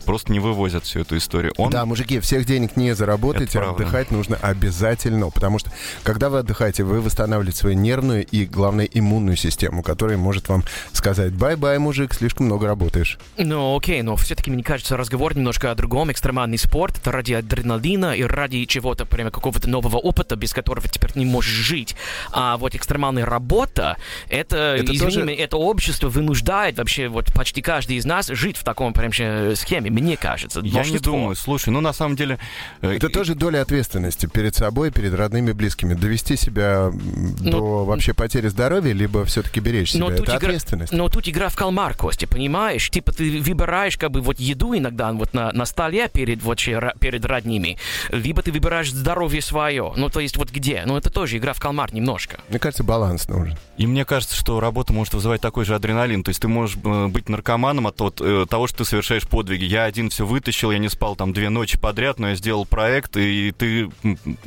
просто 0.04 0.32
не 0.32 0.40
вывозят 0.40 0.84
всю 0.84 1.00
эту 1.00 1.16
историю. 1.16 1.52
Он... 1.56 1.70
Да, 1.70 1.84
мужики, 1.86 2.20
всех 2.20 2.44
денег 2.46 2.76
не 2.76 2.94
заработаете, 2.94 3.60
отдыхать 3.60 4.10
нужно 4.10 4.36
обязательно, 4.36 5.30
потому 5.30 5.58
что 5.58 5.70
когда 6.02 6.28
вы 6.28 6.38
отдыхаете, 6.38 6.84
вы 6.84 7.00
восстанавливаете 7.00 7.58
свою 7.58 7.76
нервную 7.76 8.26
и, 8.26 8.44
главное, 8.44 8.86
иммунную 8.86 9.36
систему, 9.36 9.82
которая 9.82 10.18
может 10.18 10.48
вам, 10.48 10.64
сказать, 10.92 11.32
bye-bye, 11.32 11.78
мужик, 11.78 12.14
слишком 12.14 12.46
много 12.46 12.66
работаешь. 12.66 13.18
Ну, 13.36 13.76
окей, 13.76 14.02
но 14.02 14.16
все-таки, 14.16 14.50
мне 14.50 14.62
кажется, 14.62 14.96
разговор 14.96 15.36
немножко 15.36 15.70
о 15.70 15.74
другом. 15.74 16.10
Экстремальный 16.10 16.58
спорт— 16.58 16.98
это 17.00 17.12
ради 17.12 17.32
адреналина 17.34 18.14
и 18.14 18.22
ради 18.22 18.64
чего-то, 18.64 19.04
прямо 19.06 19.30
какого-то 19.30 19.68
нового 19.68 19.96
опыта, 19.96 20.36
без 20.36 20.52
которого 20.52 20.88
теперь 20.88 21.12
не 21.14 21.24
можешь 21.24 21.52
жить. 21.52 21.96
А 22.32 22.56
вот 22.56 22.74
экстремальная 22.74 23.24
работа— 23.24 23.96
это, 24.28 24.76
Это 24.78 24.84
извини 24.92 24.98
тоже- 24.98 25.22
меня, 25.22 25.44
это 25.44 25.56
общество 25.56 26.08
вынуждает 26.08 26.78
вообще 26.78 27.08
вот 27.08 27.32
почти 27.34 27.62
каждый 27.62 27.96
из 27.96 28.04
нас 28.04 28.28
жить 28.28 28.56
в 28.56 28.64
таком 28.64 28.92
прям 28.92 29.10
э, 29.18 29.54
схеме, 29.56 29.90
мне 29.90 30.16
кажется. 30.16 30.60
Я 30.62 30.84
не 30.84 30.98
думаю. 30.98 31.36
Слушай, 31.36 31.70
ну 31.70 31.80
на 31.80 31.92
самом 31.92 32.16
деле... 32.16 32.38
э, 32.82 32.96
Это 32.96 33.08
тоже 33.08 33.34
доля 33.34 33.60
ответственности 33.62 34.26
перед 34.26 34.54
собой, 34.54 34.90
перед 34.90 35.14
родными 35.14 35.50
и 35.50 35.52
близкими. 35.52 35.94
Довести 35.94 36.36
себя 36.36 36.90
м, 36.92 37.36
Ну, 37.40 37.50
до 37.50 37.84
вообще 37.84 38.14
потери 38.14 38.48
здоровья, 38.48 38.92
либо 38.92 39.24
все-таки 39.24 39.60
беречь 39.60 39.90
себя. 39.92 40.00
Но 40.04 40.08
Это 40.10 40.18
тут, 40.18 40.28
игра, 40.28 40.36
ответственность. 40.36 40.92
но 40.92 41.08
тут 41.08 41.28
игра 41.28 41.48
в 41.48 41.56
кальмар, 41.56 41.94
Костя, 41.96 42.26
понимаешь? 42.26 42.88
Типа 42.90 43.12
ты 43.12 43.40
выбираешь 43.40 43.96
как 43.96 44.10
бы 44.10 44.20
вот 44.20 44.38
еду 44.40 44.76
иногда 44.76 45.12
вот 45.12 45.34
на, 45.34 45.52
на 45.52 45.64
столе 45.64 46.08
перед, 46.08 46.42
вот, 46.42 46.58
перед 46.58 47.24
родными, 47.24 47.78
либо 48.10 48.42
ты 48.42 48.52
выбираешь 48.52 48.90
здоровье 48.90 49.40
свое. 49.42 49.92
Ну, 49.96 50.08
то 50.08 50.20
есть 50.20 50.36
вот 50.36 50.50
где? 50.50 50.82
Ну, 50.86 50.96
это 50.96 51.10
тоже 51.10 51.36
игра 51.38 51.52
в 51.52 51.60
кальмар 51.60 51.92
немножко. 52.04 52.38
Мне 52.48 52.58
кажется, 52.58 52.84
баланс 52.84 53.28
нужен. 53.28 53.56
И 53.76 53.86
мне 53.86 54.04
кажется, 54.04 54.36
что 54.36 54.60
работа 54.60 54.92
может 54.92 55.14
вызывать 55.14 55.40
такой 55.40 55.64
же 55.64 55.74
адреналин. 55.74 56.22
То 56.22 56.28
есть 56.28 56.40
ты 56.40 56.48
можешь 56.48 56.76
э, 56.84 57.06
быть 57.08 57.28
наркоманом 57.28 57.86
от 57.86 58.20
э, 58.20 58.46
того, 58.48 58.66
что 58.66 58.78
ты 58.78 58.84
совершаешь 58.84 59.26
подвиги. 59.26 59.64
Я 59.64 59.84
один 59.84 60.10
все 60.10 60.26
вытащил, 60.26 60.70
я 60.70 60.78
не 60.78 60.88
спал 60.88 61.16
там 61.16 61.32
две 61.32 61.48
ночи 61.48 61.78
подряд, 61.78 62.18
но 62.18 62.28
я 62.28 62.34
сделал 62.36 62.66
проект, 62.66 63.16
и 63.16 63.52
ты 63.52 63.90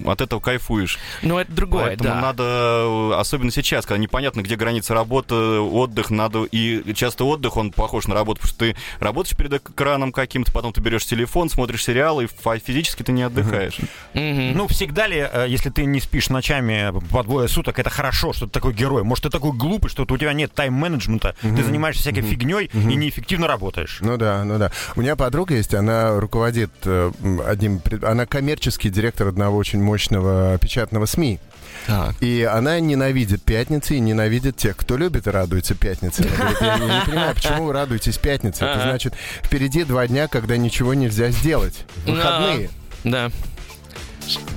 от 0.06 0.22
этого 0.22 0.40
кайфуешь. 0.40 1.00
Но 1.24 1.42
это 1.42 1.52
другое, 1.52 1.88
Поэтому 1.88 2.10
да. 2.10 2.22
надо, 2.22 2.44
э, 2.44 3.12
особенно 3.16 3.52
сейчас, 3.52 3.86
когда 3.86 3.98
непонятно, 3.98 4.42
где 4.42 4.56
граница 4.56 4.94
работы, 4.94 5.36
отдых, 5.36 6.10
надо, 6.10 6.44
и 6.44 6.94
часто 6.94 7.26
отдых, 7.26 7.58
он 7.58 7.72
похож 7.72 8.08
на 8.08 8.14
работу, 8.14 8.42
потому 8.42 8.50
что 8.50 8.60
ты 8.60 8.76
работаешь 9.00 9.36
перед 9.36 9.54
экраном 9.54 10.12
каким-то, 10.12 10.52
потом 10.52 10.74
ты 10.74 10.82
берешь 10.82 11.06
телефон, 11.06 11.50
смотришь 11.50 11.84
сериалы, 11.84 12.26
и 12.26 12.60
физически 12.60 13.04
ты 13.04 13.12
не 13.12 13.24
отдыхаешь. 13.24 13.80
Ну, 14.14 14.68
всегда 14.68 15.08
ли, 15.08 15.28
если 15.48 15.70
ты 15.70 15.86
не 15.86 16.00
спишь 16.00 16.30
ночами 16.30 16.94
по 17.10 17.24
двое 17.24 17.47
суток, 17.48 17.80
это 17.80 17.90
хорошо, 17.90 18.34
что 18.34 18.46
ты 18.46 18.52
такой 18.54 18.74
герой? 18.74 19.04
Может, 19.04 19.24
ты 19.24 19.30
такой 19.30 19.52
глупый, 19.52 19.90
что 19.90 20.04
у 20.08 20.18
тебя 20.18 20.34
нет 20.34 20.54
тайм-менеджмента, 20.54 21.36
ты 21.42 21.64
занимаешься 21.64 22.02
всякой 22.02 22.22
фигней 22.22 22.70
и 22.74 22.96
неэффективно 22.96 23.48
работаешь? 23.48 24.00
Ну 24.02 24.18
да, 24.18 24.44
ну 24.44 24.58
да. 24.58 24.72
У 24.96 25.02
меня 25.02 25.16
подруга 25.16 25.56
есть, 25.56 25.74
она 25.74 26.20
руководит 26.20 26.72
э, 26.86 27.12
одним... 27.46 27.82
Она 28.04 28.26
коммерческий 28.26 28.90
директор 28.90 29.28
одного 29.28 29.58
очень 29.58 29.82
мощного 29.82 30.58
печатного 30.58 31.06
СМИ. 31.06 31.40
Так. 31.86 32.16
И 32.22 32.44
она 32.44 32.80
ненавидит 32.80 33.44
пятницы 33.44 33.96
и 33.96 34.00
ненавидит 34.00 34.58
тех, 34.58 34.76
кто 34.76 34.98
любит 34.98 35.28
и 35.28 35.30
радуется 35.30 35.76
пятнице. 35.76 36.24
Она 36.24 36.36
говорит, 36.36 36.62
я 36.62 36.78
не, 36.78 37.06
понимаю, 37.06 37.36
почему 37.36 37.66
вы 37.66 37.74
радуетесь 37.74 38.18
пятнице? 38.18 38.66
Это 38.66 38.82
значит, 38.82 39.14
впереди 39.44 39.84
два 39.84 40.08
дня, 40.08 40.28
когда 40.28 40.58
ничего 40.58 40.94
нельзя 40.94 41.30
сделать. 41.32 41.86
Выходные. 42.06 42.70
Да. 43.04 43.32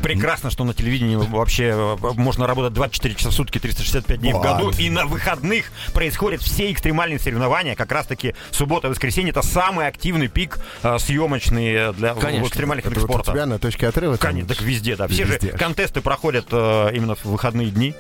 Прекрасно, 0.03 0.51
что 0.51 0.65
на 0.65 0.75
телевидении 0.75 1.17
вообще 1.17 1.73
э, 1.75 1.97
можно 2.17 2.47
работать 2.47 2.73
24 2.73 3.15
часа 3.15 3.31
в 3.31 3.33
сутки, 3.33 3.59
365 3.59 4.21
дней 4.21 4.33
в 4.33 4.37
Вот. 4.37 4.43
году, 4.45 4.71
и 4.79 4.91
на 4.91 5.07
выходных 5.07 5.71
происходят 5.93 6.43
все 6.43 6.71
экстремальные 6.73 7.19
соревнования. 7.19 7.75
Как 7.75 7.93
раз-таки 7.93 8.35
суббота 8.51 8.89
и 8.89 8.91
воскресенье— 8.91 9.31
это 9.33 9.43
самый 9.43 9.87
активный 9.87 10.29
пик 10.29 10.59
э, 10.83 10.99
съемочный 10.99 11.93
для 11.95 12.15
в 12.15 12.19
Конечно. 12.21 12.47
экстремальных 12.47 12.87
Это 12.87 12.95
видах 12.95 13.09
вот 13.09 13.21
у 13.21 13.23
спорта. 13.23 13.33
тебя 13.33 13.47
на 13.47 13.59
точке 13.59 13.87
отрыва? 13.89 14.17
Конечно, 14.17 14.49
так 14.49 14.61
везде, 14.63 14.97
да. 14.97 15.07
Все 15.09 15.25
Везде. 15.25 15.53
же 15.53 15.59
контесты 15.59 16.01
проходят 16.01 16.47
э, 16.51 16.91
именно 16.95 17.15
в 17.15 17.25
выходные 17.25 17.71
дни. 17.71 17.95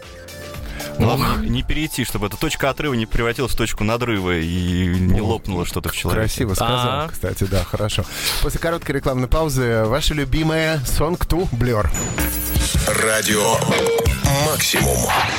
Главное, 0.99 1.37
не 1.37 1.63
перейти, 1.63 2.05
чтобы 2.05 2.27
эта 2.27 2.37
точка 2.37 2.71
отрыва 2.71 2.95
не 2.95 3.07
превратилась 3.07 3.53
в 3.53 3.57
точку 3.57 3.85
надрыва 3.85 4.39
и 4.39 4.87
не 4.87 5.21
лопнуло 5.21 5.65
что-то 5.67 5.89
в 5.89 5.97
человеке. 5.97 6.23
Красиво 6.23 6.55
сказал, 6.55 7.09
кстати, 7.09 7.45
да, 7.45 7.65
хорошо. 7.65 8.05
После 8.43 8.61
короткой 8.61 8.97
рекламной 8.97 9.29
паузы 9.29 9.85
ваша 9.85 10.15
любимая 10.15 10.79
Song 10.79 11.19
2 11.29 11.43
Blur. 11.59 11.89
Радио 13.03 13.57
«Максимум». 14.47 14.97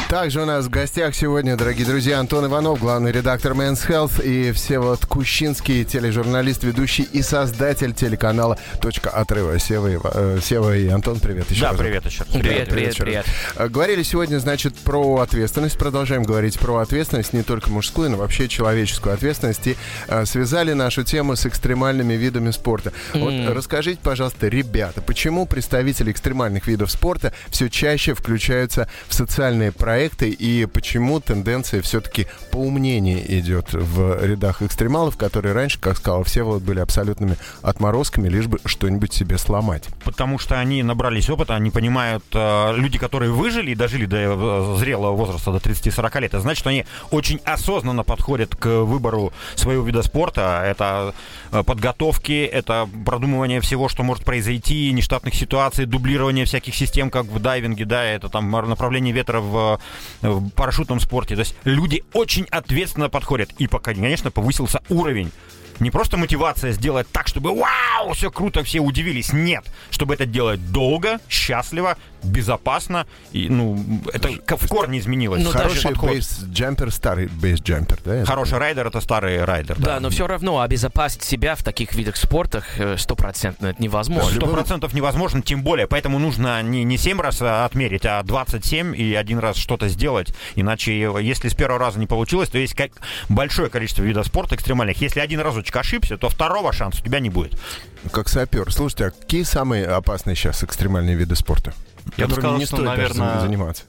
Также 0.09 0.41
у 0.41 0.45
нас 0.45 0.65
в 0.65 0.69
гостях 0.69 1.15
сегодня, 1.15 1.55
дорогие 1.55 1.85
друзья, 1.85 2.19
Антон 2.19 2.45
Иванов, 2.45 2.79
главный 2.79 3.11
редактор 3.11 3.53
Men's 3.53 3.87
Health, 3.87 4.21
и 4.23 4.51
Всеволод 4.51 5.05
Кущинский, 5.05 5.85
тележурналист, 5.85 6.63
ведущий 6.63 7.03
и 7.03 7.21
создатель 7.21 7.93
телеканала 7.93 8.57
«Точка 8.81 9.09
отрыва». 9.09 9.57
Сева 9.59 9.87
и, 9.87 9.97
э, 10.03 10.39
Сева 10.43 10.75
и 10.75 10.87
Антон, 10.89 11.19
привет 11.19 11.49
еще 11.49 11.61
Да, 11.61 11.69
раз. 11.69 11.77
привет 11.79 12.05
еще 12.05 12.23
раз. 12.23 12.33
Привет, 12.33 12.69
привет, 12.69 12.93
еще 12.93 13.03
раз. 13.03 13.11
привет. 13.23 13.25
Э, 13.55 13.67
Говорили 13.69 14.03
сегодня, 14.03 14.39
значит, 14.39 14.75
про 14.75 15.19
ответственность. 15.21 15.77
Продолжаем 15.77 16.23
говорить 16.23 16.59
про 16.59 16.77
ответственность, 16.77 17.31
не 17.33 17.43
только 17.43 17.69
мужскую, 17.69 18.09
но 18.09 18.17
вообще 18.17 18.47
человеческую 18.49 19.13
ответственность. 19.13 19.65
И 19.67 19.77
э, 20.09 20.25
связали 20.25 20.73
нашу 20.73 21.03
тему 21.03 21.35
с 21.37 21.45
экстремальными 21.45 22.15
видами 22.15 22.51
спорта. 22.51 22.91
Вот 23.13 23.33
расскажите, 23.55 23.99
пожалуйста, 24.03 24.47
ребята, 24.49 25.01
почему 25.01 25.45
представители 25.45 26.11
экстремальных 26.11 26.67
видов 26.67 26.91
спорта 26.91 27.33
все 27.49 27.69
чаще 27.69 28.13
включаются 28.13 28.89
в 29.07 29.13
социальные 29.13 29.71
проекты 29.71 30.29
и 30.29 30.65
почему 30.65 31.19
тенденция 31.19 31.81
все-таки 31.81 32.27
поумнение 32.51 33.39
идет 33.39 33.73
в 33.73 34.23
рядах 34.25 34.61
экстремалов, 34.61 35.17
которые 35.17 35.53
раньше, 35.53 35.79
как 35.79 35.97
сказал 35.97 36.23
Всеволод, 36.23 36.63
были 36.63 36.79
абсолютными 36.79 37.37
отморозками, 37.61 38.27
лишь 38.29 38.47
бы 38.47 38.59
что-нибудь 38.65 39.13
себе 39.13 39.37
сломать. 39.37 39.85
Потому 40.03 40.39
что 40.39 40.59
они 40.59 40.83
набрались 40.83 41.29
опыта, 41.29 41.55
они 41.55 41.71
понимают, 41.71 42.23
э, 42.33 42.73
люди, 42.75 42.97
которые 42.97 43.31
выжили 43.31 43.71
и 43.71 43.75
дожили 43.75 44.05
до 44.05 44.17
э, 44.17 44.75
зрелого 44.79 45.15
возраста, 45.15 45.51
до 45.51 45.57
30-40 45.57 46.21
лет, 46.21 46.33
это 46.33 46.41
значит, 46.41 46.59
что 46.59 46.69
они 46.69 46.85
очень 47.11 47.39
осознанно 47.45 48.03
подходят 48.03 48.55
к 48.55 48.67
выбору 48.83 49.33
своего 49.55 49.83
вида 49.83 50.01
спорта. 50.01 50.63
Это 50.65 51.13
э, 51.51 51.63
подготовки, 51.63 52.43
это 52.45 52.89
продумывание 53.05 53.61
всего, 53.61 53.89
что 53.89 54.03
может 54.03 54.23
произойти, 54.23 54.91
нештатных 54.91 55.35
ситуаций, 55.35 55.85
дублирование 55.85 56.45
всяких 56.45 56.75
систем, 56.75 57.09
как 57.09 57.25
в 57.25 57.39
дайвинге, 57.39 57.85
да, 57.85 58.03
это 58.03 58.29
там 58.29 58.55
направление 58.81 59.13
ветра 59.13 59.39
в, 59.41 59.79
в 60.21 60.49
парашютном 60.49 60.99
спорте. 60.99 61.35
То 61.35 61.41
есть 61.41 61.55
люди 61.65 62.03
очень 62.13 62.47
ответственно 62.49 63.09
подходят. 63.09 63.51
И 63.59 63.67
пока, 63.67 63.93
конечно, 63.93 64.31
повысился 64.31 64.81
уровень 64.89 65.31
не 65.79 65.91
просто 65.91 66.17
мотивация 66.17 66.71
сделать 66.71 67.07
так, 67.11 67.27
чтобы 67.27 67.55
вау, 67.55 68.13
все 68.13 68.29
круто, 68.31 68.63
все 68.63 68.79
удивились. 68.79 69.33
Нет, 69.33 69.65
чтобы 69.89 70.13
это 70.13 70.25
делать 70.25 70.71
долго, 70.71 71.19
счастливо, 71.27 71.97
безопасно. 72.23 73.07
И, 73.31 73.49
ну, 73.49 73.83
это 74.13 74.29
в 74.57 74.67
корне 74.67 74.99
изменилось. 74.99 75.43
Ну, 75.43 75.51
Хороший 75.51 75.93
бейс-джампер, 75.93 76.91
старый 76.91 77.27
бейс-джампер, 77.27 77.99
да? 78.03 78.15
это? 78.15 78.25
Хороший 78.25 78.57
райдер 78.57 78.87
это 78.87 79.01
старый 79.01 79.43
райдер. 79.43 79.77
Да, 79.79 79.99
но 79.99 80.09
все 80.09 80.27
равно 80.27 80.61
обезопасить 80.61 81.23
себя 81.23 81.55
в 81.55 81.63
таких 81.63 81.93
видах 81.93 82.15
спорта 82.15 82.63
э, 82.77 82.97
стопроцентно 82.97 83.67
это 83.67 83.81
невозможно. 83.81 84.35
Сто 84.35 84.47
процентов 84.47 84.93
невозможно, 84.93 85.41
тем 85.41 85.63
более. 85.63 85.87
Поэтому 85.87 86.19
нужно 86.19 86.61
не, 86.61 86.83
не 86.83 86.97
7 86.97 87.19
раз 87.19 87.41
а, 87.41 87.65
отмерить, 87.65 88.05
а 88.05 88.21
27 88.23 88.95
и 88.95 89.13
один 89.15 89.39
раз 89.39 89.57
что-то 89.57 89.87
сделать. 89.87 90.33
Иначе, 90.55 90.91
э, 90.93 91.21
если 91.21 91.49
с 91.49 91.53
первого 91.53 91.79
раза 91.79 91.99
не 91.99 92.07
получилось, 92.07 92.49
то 92.49 92.57
есть 92.57 92.73
как 92.73 92.91
большое 93.29 93.69
количество 93.69 94.03
видов 94.03 94.27
спорта 94.27 94.55
экстремальных. 94.55 95.01
Если 95.01 95.19
один 95.19 95.39
разочек 95.39 95.75
ошибся, 95.75 96.17
то 96.17 96.29
второго 96.29 96.73
шанса 96.73 97.01
у 97.01 97.05
тебя 97.05 97.19
не 97.19 97.29
будет. 97.29 97.57
Как 98.11 98.29
сапер. 98.29 98.71
Слушайте, 98.71 99.05
а 99.05 99.11
какие 99.11 99.43
самые 99.43 99.85
опасные 99.87 100.35
сейчас 100.35 100.63
экстремальные 100.63 101.15
виды 101.15 101.35
спорта? 101.35 101.73
Я 102.17 102.27
бы 102.27 102.33
сказал, 102.33 102.57
не 102.57 102.65
что, 102.65 102.77
наверное, 102.81 103.39
заниматься. 103.39 103.83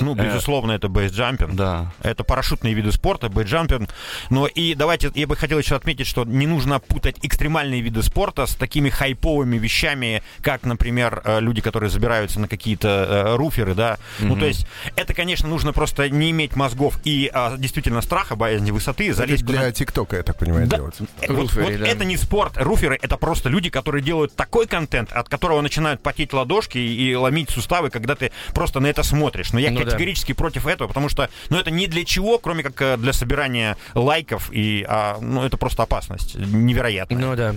Ну, 0.00 0.14
безусловно, 0.14 0.72
это 0.72 0.88
бейсджампинг. 0.88 1.54
Да. 1.54 1.92
Это 2.02 2.24
парашютные 2.24 2.74
виды 2.74 2.92
спорта, 2.92 3.28
бейсджампинг. 3.28 3.90
Но 4.30 4.46
и 4.46 4.74
давайте, 4.74 5.10
я 5.14 5.26
бы 5.26 5.36
хотел 5.36 5.58
еще 5.58 5.76
отметить, 5.76 6.06
что 6.06 6.24
не 6.24 6.46
нужно 6.46 6.80
путать 6.80 7.16
экстремальные 7.22 7.80
виды 7.80 8.02
спорта 8.02 8.46
с 8.46 8.54
такими 8.54 8.88
хайповыми 8.90 9.56
вещами, 9.58 10.22
как, 10.42 10.64
например, 10.64 11.22
э, 11.24 11.40
люди, 11.40 11.60
которые 11.60 11.90
забираются 11.90 12.40
на 12.40 12.48
какие-то 12.48 12.88
э, 13.32 13.36
руферы, 13.36 13.74
да. 13.74 13.98
Ну, 14.20 14.36
то 14.36 14.46
есть, 14.46 14.66
это, 14.96 15.14
конечно, 15.14 15.48
нужно 15.48 15.72
просто 15.72 16.08
не 16.10 16.30
иметь 16.30 16.56
мозгов 16.56 16.98
и 17.04 17.30
а, 17.32 17.56
действительно 17.56 18.00
страха, 18.02 18.36
боязни 18.36 18.70
высоты, 18.70 19.06
Это 19.08 19.16
залезть 19.18 19.44
для 19.44 19.58
куда- 19.58 19.72
ТикТока, 19.72 20.16
я 20.16 20.22
так 20.22 20.38
понимаю, 20.38 20.66
Да. 20.66 20.76
делается. 20.76 21.04
Э, 21.20 21.32
Вот, 21.32 21.42
Руферы, 21.42 21.64
вот 21.72 21.80
да. 21.80 21.86
это 21.86 22.04
не 22.04 22.16
спорт. 22.16 22.52
Руферы— 22.56 22.98
это 23.02 23.16
просто 23.16 23.48
люди, 23.48 23.70
которые 23.70 24.02
делают 24.02 24.34
такой 24.34 24.66
контент, 24.66 25.12
от 25.12 25.28
которого 25.28 25.60
начинают 25.60 26.02
потеть 26.02 26.32
ладошки 26.32 26.78
и, 26.78 27.10
и 27.10 27.14
ломить 27.14 27.50
суставы, 27.50 27.90
когда 27.90 28.14
ты 28.14 28.32
просто 28.54 28.80
на 28.80 28.86
это 28.86 29.02
смотришь. 29.02 29.52
Но 29.52 29.58
я 29.58 29.70
Ну 29.78 29.84
да. 29.84 29.90
категорически 29.90 30.32
против 30.32 30.66
этого, 30.66 30.88
потому 30.88 31.08
что 31.08 31.28
ну, 31.50 31.58
это 31.58 31.70
не 31.70 31.86
для 31.86 32.04
чего, 32.04 32.38
кроме 32.38 32.62
как 32.62 32.80
э, 32.82 32.96
для 32.96 33.12
собирания 33.12 33.76
лайков, 33.94 34.50
и 34.52 34.84
а, 34.88 35.18
ну, 35.20 35.44
это 35.44 35.56
просто 35.56 35.82
опасность 35.82 36.34
невероятная. 36.34 37.18
Ну 37.18 37.36
да. 37.36 37.54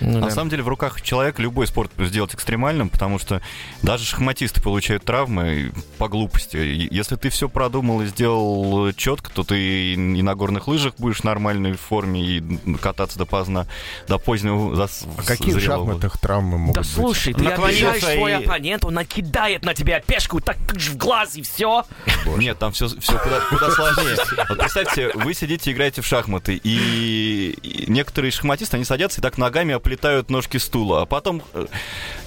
Ну 0.00 0.18
На 0.18 0.26
да. 0.28 0.30
самом 0.30 0.50
деле 0.50 0.62
в 0.62 0.68
руках 0.68 1.02
человека 1.02 1.42
любой 1.42 1.66
спорт 1.66 1.90
сделать 1.98 2.34
экстремальным, 2.34 2.88
потому 2.88 3.18
что 3.18 3.40
даже 3.82 4.04
шахматисты 4.04 4.60
получают 4.62 5.04
травмы 5.04 5.72
по 5.98 6.08
глупости. 6.08 6.56
Если 6.56 7.16
ты 7.16 7.28
все 7.30 7.48
продумал 7.48 8.00
и 8.02 8.06
сделал 8.06 8.92
четко, 8.92 9.30
то 9.30 9.42
ты 9.44 9.92
и 9.94 9.96
на 9.96 10.34
горных 10.34 10.68
лыжах 10.68 10.94
будешь 10.98 11.18
в 11.18 11.24
нормальной 11.24 11.74
форме 11.74 12.22
и 12.22 12.58
кататься 12.80 13.18
допоздна, 13.18 13.66
до 14.08 14.18
позднего 14.18 14.74
за- 14.74 14.88
А 15.18 15.22
какие 15.22 15.52
в 15.54 15.60
зрелого 15.60 15.86
шахматах 15.92 16.18
травмы 16.18 16.58
могут 16.58 16.74
Да 16.74 16.80
быть? 16.80 16.90
слушай, 16.90 17.34
ты 17.34 17.46
обижаешь 17.46 18.02
свой 18.02 18.30
и- 18.32 18.34
оппонент, 18.44 18.84
он 18.84 18.94
накидает 18.94 19.64
на 19.64 19.74
тебя 19.74 20.00
пешку 20.00 20.40
так 20.40 20.56
в 20.72 20.96
глаз 20.96 21.36
и 21.36 21.42
все. 21.42 21.84
Нет, 22.36 22.58
там 22.58 22.72
все, 22.72 22.88
все 22.88 23.18
куда, 23.18 23.40
куда 23.50 23.70
сложнее. 23.70 24.16
Вот 24.48 24.58
представьте, 24.58 25.10
вы 25.14 25.34
сидите, 25.34 25.72
играете 25.72 26.00
в 26.02 26.06
шахматы, 26.06 26.56
и, 26.62 27.50
и 27.62 27.90
некоторые 27.90 28.30
шахматисты, 28.32 28.76
они 28.76 28.84
садятся 28.84 29.20
и 29.20 29.22
так 29.22 29.36
ногами 29.38 29.74
оплетают 29.74 29.89
ножки 30.28 30.56
стула, 30.58 31.02
а 31.02 31.06
потом 31.06 31.42
э, 31.54 31.66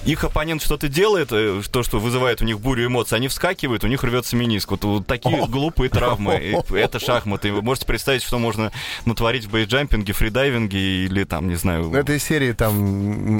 их 0.04 0.24
оппонент 0.24 0.62
что-то 0.62 0.88
делает, 0.88 1.28
э, 1.32 1.62
то, 1.70 1.82
что 1.82 1.98
вызывает 1.98 2.42
у 2.42 2.44
них 2.44 2.60
бурю 2.60 2.86
эмоций, 2.86 3.16
они 3.16 3.28
вскакивают, 3.28 3.84
у 3.84 3.86
них 3.86 4.02
рвется 4.02 4.36
мениск. 4.36 4.70
Вот, 4.70 4.84
вот 4.84 5.06
такие 5.06 5.46
глупые 5.46 5.88
травмы. 5.88 6.62
Это 6.70 6.98
шахматы. 6.98 7.52
Вы 7.52 7.62
можете 7.62 7.86
представить, 7.86 8.22
что 8.22 8.38
можно 8.38 8.72
натворить 9.04 9.46
в 9.46 9.50
бейсджампинге, 9.50 10.12
фридайвинге 10.12 11.04
или 11.04 11.24
там, 11.24 11.48
не 11.48 11.56
знаю... 11.56 11.84
Ну, 11.84 11.96
этой 11.96 12.18
серии 12.18 12.52
там 12.52 12.74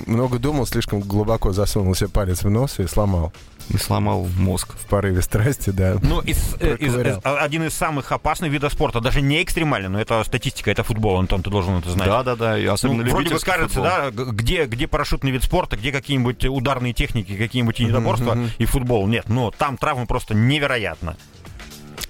много 0.06 0.38
думал, 0.38 0.66
слишком 0.66 1.00
глубоко 1.00 1.52
засунул 1.52 1.94
себе 1.94 2.08
палец 2.08 2.42
в 2.42 2.50
нос 2.50 2.78
и 2.78 2.86
сломал. 2.86 3.32
И 3.70 3.78
сломал 3.78 4.28
мозг. 4.36 4.74
В 4.74 4.86
порыве 4.86 5.22
страсти, 5.22 5.70
да. 5.70 5.96
Ну, 6.02 6.20
из, 6.20 6.54
э, 6.60 6.76
из- 6.78 6.94
из- 6.94 7.18
а- 7.24 7.38
один 7.38 7.64
из 7.64 7.74
самых 7.74 8.12
опасных 8.12 8.50
видов 8.52 8.72
спорта, 8.72 9.00
даже 9.00 9.20
не 9.22 9.42
экстремальный, 9.42 9.88
но 9.88 10.00
это 10.00 10.22
статистика, 10.24 10.70
это 10.70 10.82
футбол, 10.84 11.18
Антон, 11.18 11.42
ты 11.42 11.50
должен 11.50 11.76
это 11.78 11.90
знать. 11.90 12.06
Да-да-да, 12.06 12.58
и 12.58 12.66
особенно 12.66 13.02
Ну, 13.04 13.10
вроде 13.10 13.30
бы 13.34 13.40
кажется, 13.40 13.80
футбол. 13.82 13.84
да, 14.26 14.32
где, 14.32 14.66
где 14.66 14.86
парашютный 14.86 15.30
вид 15.30 15.42
спорта, 15.44 15.76
где 15.76 15.92
какие-нибудь 15.92 16.44
ударные 16.44 16.92
техники, 16.92 17.36
какие-нибудь 17.36 17.78
единоборства 17.80 18.36
и 18.58 18.64
футбол. 18.66 19.06
Нет, 19.06 19.28
но 19.28 19.50
там 19.50 19.78
травмы 19.78 20.06
просто 20.06 20.34
невероятно. 20.34 21.16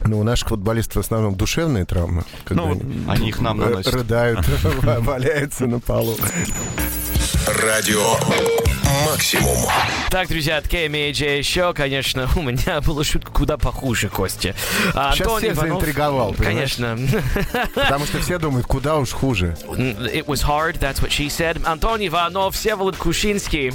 Ну, 0.00 0.18
у 0.18 0.22
наших 0.24 0.48
футболистов 0.48 0.96
в 0.96 1.06
основном 1.06 1.34
душевные 1.36 1.84
травмы. 1.86 2.24
когда 2.44 2.64
Ну, 2.64 2.72
они 2.72 3.04
Они 3.08 3.28
их 3.28 3.40
нам 3.40 3.60
э, 3.62 3.64
наносят. 3.66 3.94
рыдают, 3.94 4.40
валяются 4.82 5.66
на 5.66 5.78
полу. 5.80 6.16
Радио 7.62 8.02
«Максимум». 9.06 9.56
Так, 10.10 10.28
друзья, 10.28 10.58
от 10.58 10.68
Кэми 10.68 11.08
и 11.08 11.12
Джей 11.12 11.38
еще, 11.38 11.72
конечно, 11.74 12.28
у 12.36 12.42
меня 12.42 12.80
была 12.80 13.02
шутка 13.04 13.30
куда 13.32 13.56
похуже, 13.56 14.08
Костя. 14.08 14.54
А 14.94 15.12
Сейчас 15.12 15.26
Антон 15.26 15.38
всех 15.40 15.52
Иванов- 15.56 15.68
заинтриговал, 15.80 16.32
понимаешь? 16.34 16.74
Конечно. 16.76 16.98
Потому 17.74 18.06
что 18.06 18.18
все 18.20 18.38
думают, 18.38 18.66
куда 18.66 18.96
уж 18.96 19.10
хуже. 19.10 19.56
It 19.66 20.26
was 20.26 20.42
hard, 20.42 20.78
that's 20.78 21.00
what 21.00 21.10
she 21.10 21.26
said. 21.26 21.60
Антон 21.66 22.06
Иванов, 22.06 22.54
Всеволод 22.54 22.96
Кушинский. 22.96 23.72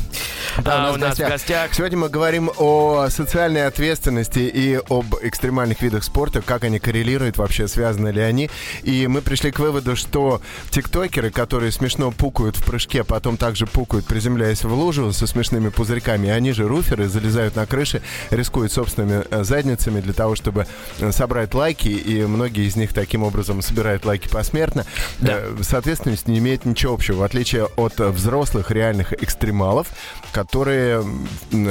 Да, 0.59 0.87
а, 0.89 0.93
у 0.93 0.95
нас 0.97 1.17
в 1.17 1.19
гостях. 1.19 1.73
Сегодня 1.73 1.97
мы 1.97 2.09
говорим 2.09 2.49
о 2.57 3.07
социальной 3.09 3.65
ответственности 3.67 4.39
и 4.39 4.79
об 4.89 5.15
экстремальных 5.21 5.81
видах 5.81 6.03
спорта, 6.03 6.41
как 6.41 6.63
они 6.63 6.79
коррелируют, 6.79 7.37
вообще 7.37 7.67
связаны 7.67 8.09
ли 8.09 8.21
они. 8.21 8.49
И 8.83 9.07
мы 9.07 9.21
пришли 9.21 9.51
к 9.51 9.59
выводу, 9.59 9.95
что 9.95 10.41
тиктокеры, 10.71 11.29
которые 11.31 11.71
смешно 11.71 12.11
пукают 12.11 12.55
в 12.55 12.63
прыжке, 12.65 13.03
потом 13.03 13.37
также 13.37 13.67
пукают, 13.67 14.05
приземляясь 14.05 14.63
в 14.63 14.73
лужу 14.73 15.08
со 15.13 15.27
смешными 15.27 15.69
пузырьками, 15.69 16.29
они 16.29 16.51
же 16.51 16.67
руферы, 16.67 17.07
залезают 17.07 17.55
на 17.55 17.65
крыши, 17.65 18.01
рискуют 18.29 18.71
собственными 18.71 19.23
э, 19.29 19.43
задницами 19.43 20.01
для 20.01 20.13
того, 20.13 20.35
чтобы 20.35 20.67
э, 20.99 21.11
собрать 21.11 21.53
лайки, 21.53 21.87
и 21.87 22.25
многие 22.25 22.67
из 22.67 22.75
них 22.75 22.93
таким 22.93 23.23
образом 23.23 23.61
собирают 23.61 24.05
лайки 24.05 24.27
посмертно. 24.27 24.85
Э, 25.21 25.55
Соответственно, 25.61 26.15
не 26.25 26.39
имеет 26.39 26.65
ничего 26.65 26.93
общего, 26.93 27.17
в 27.17 27.23
отличие 27.23 27.65
от 27.65 27.99
взрослых 27.99 28.71
реальных 28.71 29.13
экстремалов, 29.13 29.87
которые 30.31 31.03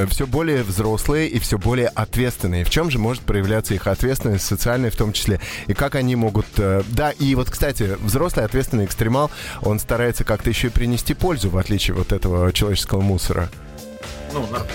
все 0.09 0.27
более 0.27 0.63
взрослые 0.63 1.29
и 1.29 1.39
все 1.39 1.59
более 1.59 1.89
ответственные. 1.89 2.65
В 2.65 2.71
чем 2.71 2.91
же 2.91 2.99
может 2.99 3.23
проявляться 3.23 3.75
их 3.75 3.87
ответственность, 3.87 4.45
социальная 4.45 4.91
в 4.91 4.97
том 4.97 5.13
числе, 5.13 5.41
и 5.67 5.75
как 5.75 5.95
они 5.95 6.17
могут... 6.17 6.47
Да, 6.57 7.11
и 7.11 7.35
вот, 7.35 7.51
кстати, 7.51 7.97
взрослый 8.01 8.45
ответственный 8.45 8.85
экстремал, 8.85 9.31
он 9.63 9.79
старается 9.79 10.25
как-то 10.25 10.51
еще 10.51 10.69
и 10.69 10.71
принести 10.71 11.15
пользу, 11.15 11.51
в 11.51 11.59
отличие 11.59 11.95
вот 11.95 12.13
этого 12.13 12.53
человеческого 12.53 13.01
мусора. 13.01 13.28
Пульсера– 13.29 13.51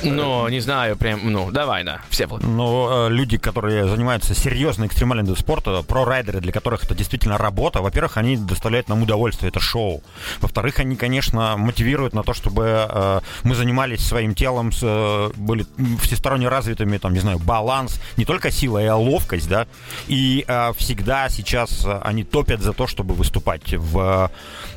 ну, 0.03 0.47
не 0.49 0.59
знаю, 0.59 0.97
прям, 0.97 1.31
ну, 1.31 1.51
давай, 1.51 1.83
да, 1.83 2.01
Всеволод. 2.09 2.43
Но 2.43 3.07
э, 3.07 3.09
люди, 3.09 3.37
которые 3.37 3.87
занимаются 3.87 4.33
серьезно 4.35 4.85
экстремальным 4.85 5.25
видом 5.25 5.37
спорта, 5.37 5.81
про-райдеры, 5.83 6.39
для 6.39 6.51
которых 6.51 6.83
это 6.83 6.95
действительно 6.95 7.37
работа, 7.37 7.81
во-первых, 7.81 8.17
они 8.17 8.37
доставляют 8.37 8.89
нам 8.89 9.03
удовольствие, 9.03 9.49
это 9.49 9.59
шоу. 9.59 10.03
Во-вторых, 10.41 10.79
они, 10.79 10.95
конечно, 10.95 11.55
мотивируют 11.57 12.13
на 12.13 12.23
то, 12.23 12.33
чтобы 12.33 12.87
э, 12.89 13.19
мы 13.43 13.55
занимались 13.55 14.05
своим 14.05 14.35
телом, 14.35 14.71
с, 14.71 14.79
э, 14.81 15.31
были 15.35 15.65
всесторонне 16.01 16.47
развитыми, 16.49 16.97
там, 16.97 17.13
не 17.13 17.19
знаю, 17.19 17.39
баланс, 17.39 17.99
не 18.17 18.25
только 18.25 18.51
сила, 18.51 18.81
а 18.81 18.95
ловкость, 18.95 19.49
да. 19.49 19.67
И 20.07 20.45
э, 20.47 20.73
всегда 20.77 21.29
сейчас 21.29 21.87
они 22.01 22.23
топят 22.23 22.61
за 22.61 22.73
то, 22.73 22.87
чтобы 22.87 23.13
выступать 23.13 23.73
в 23.73 24.29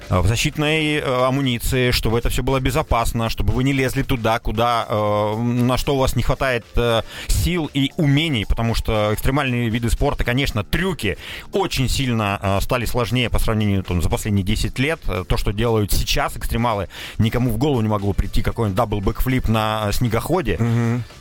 э, 0.08 0.16
в 0.20 0.26
защитной 0.26 0.96
э, 0.96 1.26
амуниции, 1.26 1.90
чтобы 1.90 2.18
это 2.18 2.28
все 2.28 2.42
было 2.42 2.60
безопасно, 2.60 3.28
чтобы 3.28 3.52
вы 3.52 3.64
не 3.64 3.72
лезли 3.72 4.02
туда, 4.02 4.38
куда, 4.38 4.65
э, 4.88 5.36
на 5.36 5.76
что 5.78 5.94
у 5.94 5.98
вас 5.98 6.16
не 6.16 6.22
хватает 6.22 6.64
э, 6.76 7.02
сил 7.28 7.70
и 7.72 7.92
умений, 7.96 8.44
потому 8.44 8.74
что 8.74 9.10
экстремальные 9.12 9.68
виды 9.68 9.90
спорта, 9.90 10.24
конечно, 10.24 10.64
трюки 10.64 11.16
очень 11.52 11.88
сильно 11.88 12.38
э, 12.42 12.60
стали 12.60 12.84
сложнее 12.84 13.30
по 13.30 13.38
сравнению 13.38 13.82
там, 13.82 14.02
за 14.02 14.08
последние 14.08 14.44
10 14.44 14.78
лет. 14.78 15.00
Э, 15.06 15.24
То, 15.28 15.36
что 15.36 15.52
делают 15.52 15.92
сейчас 15.92 16.36
экстремалы, 16.36 16.88
никому 17.18 17.50
в 17.50 17.58
голову 17.58 17.80
не 17.80 17.88
могло 17.88 18.12
прийти 18.12 18.42
какой-нибудь 18.42 18.76
double 18.76 19.00
backflip 19.00 19.48
на 19.48 19.84
э, 19.88 19.92
снегоходе. 19.92 20.58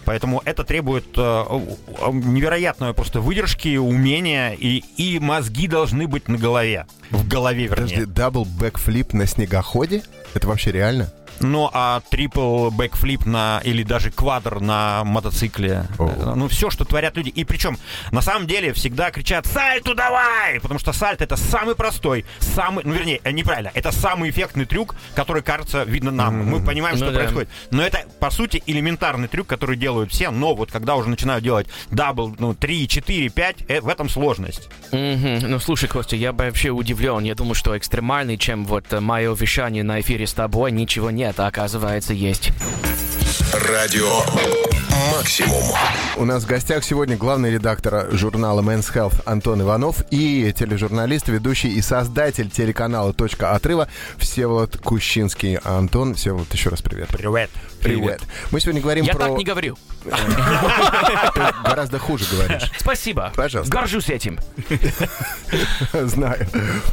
Поэтому 0.06 0.42
это 0.46 0.64
требует 0.64 1.06
э, 1.18 1.44
невероятной 2.12 2.94
просто 2.94 3.22
выдержки, 3.22 3.78
умения, 3.78 4.52
и, 4.52 4.84
и 4.98 5.20
мозги 5.20 5.68
должны 5.68 6.08
быть 6.08 6.28
на 6.28 6.38
голове. 6.38 6.86
В 7.12 7.28
голове, 7.28 7.64
вернее. 7.68 7.76
Подожди, 7.76 8.06
double 8.06 8.46
backflip 8.46 9.14
на 9.14 9.26
снегоходе? 9.28 10.04
Это 10.34 10.48
вообще 10.48 10.72
реально? 10.72 11.12
Ну, 11.40 11.70
а 11.74 12.02
triple 12.10 12.70
backflip 12.70 13.26
на 13.26 13.62
или 13.64 13.84
даже 13.84 14.12
quad 14.12 14.60
на 14.60 15.04
мотоцикле. 15.04 15.86
Э, 16.00 16.34
Ну, 16.36 16.48
все, 16.48 16.70
что 16.70 16.86
творят 16.86 17.18
люди. 17.18 17.30
И 17.30 17.44
причем, 17.44 17.78
на 18.12 18.22
самом 18.22 18.48
деле, 18.48 18.74
всегда 18.74 19.12
кричат 19.12 19.46
«Сальту 19.46 19.96
давай!» 19.96 20.60
Потому 20.62 20.80
что 20.80 20.94
сальто 20.94 21.24
это 21.24 21.36
самый 21.36 21.76
простой, 21.76 22.26
самый, 22.40 22.84
ну, 22.86 22.94
вернее, 22.94 23.20
э, 23.24 23.32
неправильно, 23.32 23.72
это 23.74 23.92
самый 23.92 24.30
эффектный 24.30 24.66
трюк, 24.66 24.96
который, 25.14 25.42
кажется, 25.42 25.84
видно 25.84 26.12
нам. 26.12 26.46
Мы 26.46 26.64
понимаем, 26.64 26.98
Ну 26.98 27.04
что 27.06 27.12
да. 27.12 27.20
происходит. 27.20 27.50
Но 27.72 27.84
это, 27.84 28.05
по 28.20 28.30
сути, 28.30 28.64
элементарный 28.66 29.28
трюк, 29.28 29.48
который 29.48 29.78
делают 29.78 30.12
все, 30.12 30.32
но 30.32 30.56
вот 30.56 30.72
когда 30.72 30.96
уже 30.96 31.10
начинают 31.10 31.44
делать 31.44 31.68
double, 31.92 32.36
ну, 32.40 32.54
3, 32.54 32.88
4, 32.88 33.30
5, 33.30 33.56
э, 33.68 33.82
в 33.82 33.88
этом 33.88 34.10
сложность. 34.10 34.70
Мгм. 34.92 35.40
Ну, 35.50 35.60
слушай, 35.60 35.88
Костя, 35.88 36.16
я 36.16 36.32
вообще 36.32 36.70
удивлен. 36.70 37.24
Я 37.24 37.36
думал, 37.36 37.54
что 37.54 37.78
экстремальный, 37.78 38.38
чем 38.38 38.66
вот 38.66 38.86
мое 39.00 39.34
вещание 39.36 39.84
на 39.84 40.02
эфире 40.02 40.28
с 40.28 40.34
тобой, 40.34 40.72
ничего 40.72 41.12
нет, 41.12 41.40
а 41.40 41.48
оказывается 41.48 42.14
есть. 42.14 42.52
Радио 43.54 44.10
«Максимум». 45.12 45.64
У 46.18 46.26
нас 46.26 46.44
в 46.44 46.48
гостях 46.48 46.84
сегодня 46.84 47.16
главный 47.18 47.52
редактор 47.52 48.12
журнала 48.12 48.62
Men's 48.62 48.92
Health 48.94 49.22
Антон 49.26 49.62
Иванов 49.62 50.04
и 50.10 50.54
тележурналист, 50.58 51.28
ведущий 51.28 51.70
и 51.70 51.82
создатель 51.82 52.50
телеканала 52.50 53.14
«Точка 53.14 53.52
отрыва» 53.52 53.88
Всеволод 54.18 54.78
Кущинский. 54.78 55.58
Антон, 55.58 56.16
Всеволод, 56.16 56.52
еще 56.54 56.70
раз 56.70 56.82
привет. 56.82 57.10
Привет. 57.10 57.50
Привет. 57.86 58.22
Мы 58.52 58.60
сегодня 58.60 58.82
говорим 58.82 59.06
Я 59.06 59.14
про... 59.14 59.28
так 59.28 59.38
не 59.38 59.44
говорю. 59.44 59.78
Ты 60.04 60.12
гораздо 61.64 62.00
хуже 62.00 62.26
говоришь. 62.32 62.72
Спасибо. 62.80 63.32
Пожалуйста. 63.36 63.72
Горжусь 63.72 64.10
этим. 64.10 64.40
Знаю. 65.94 66.48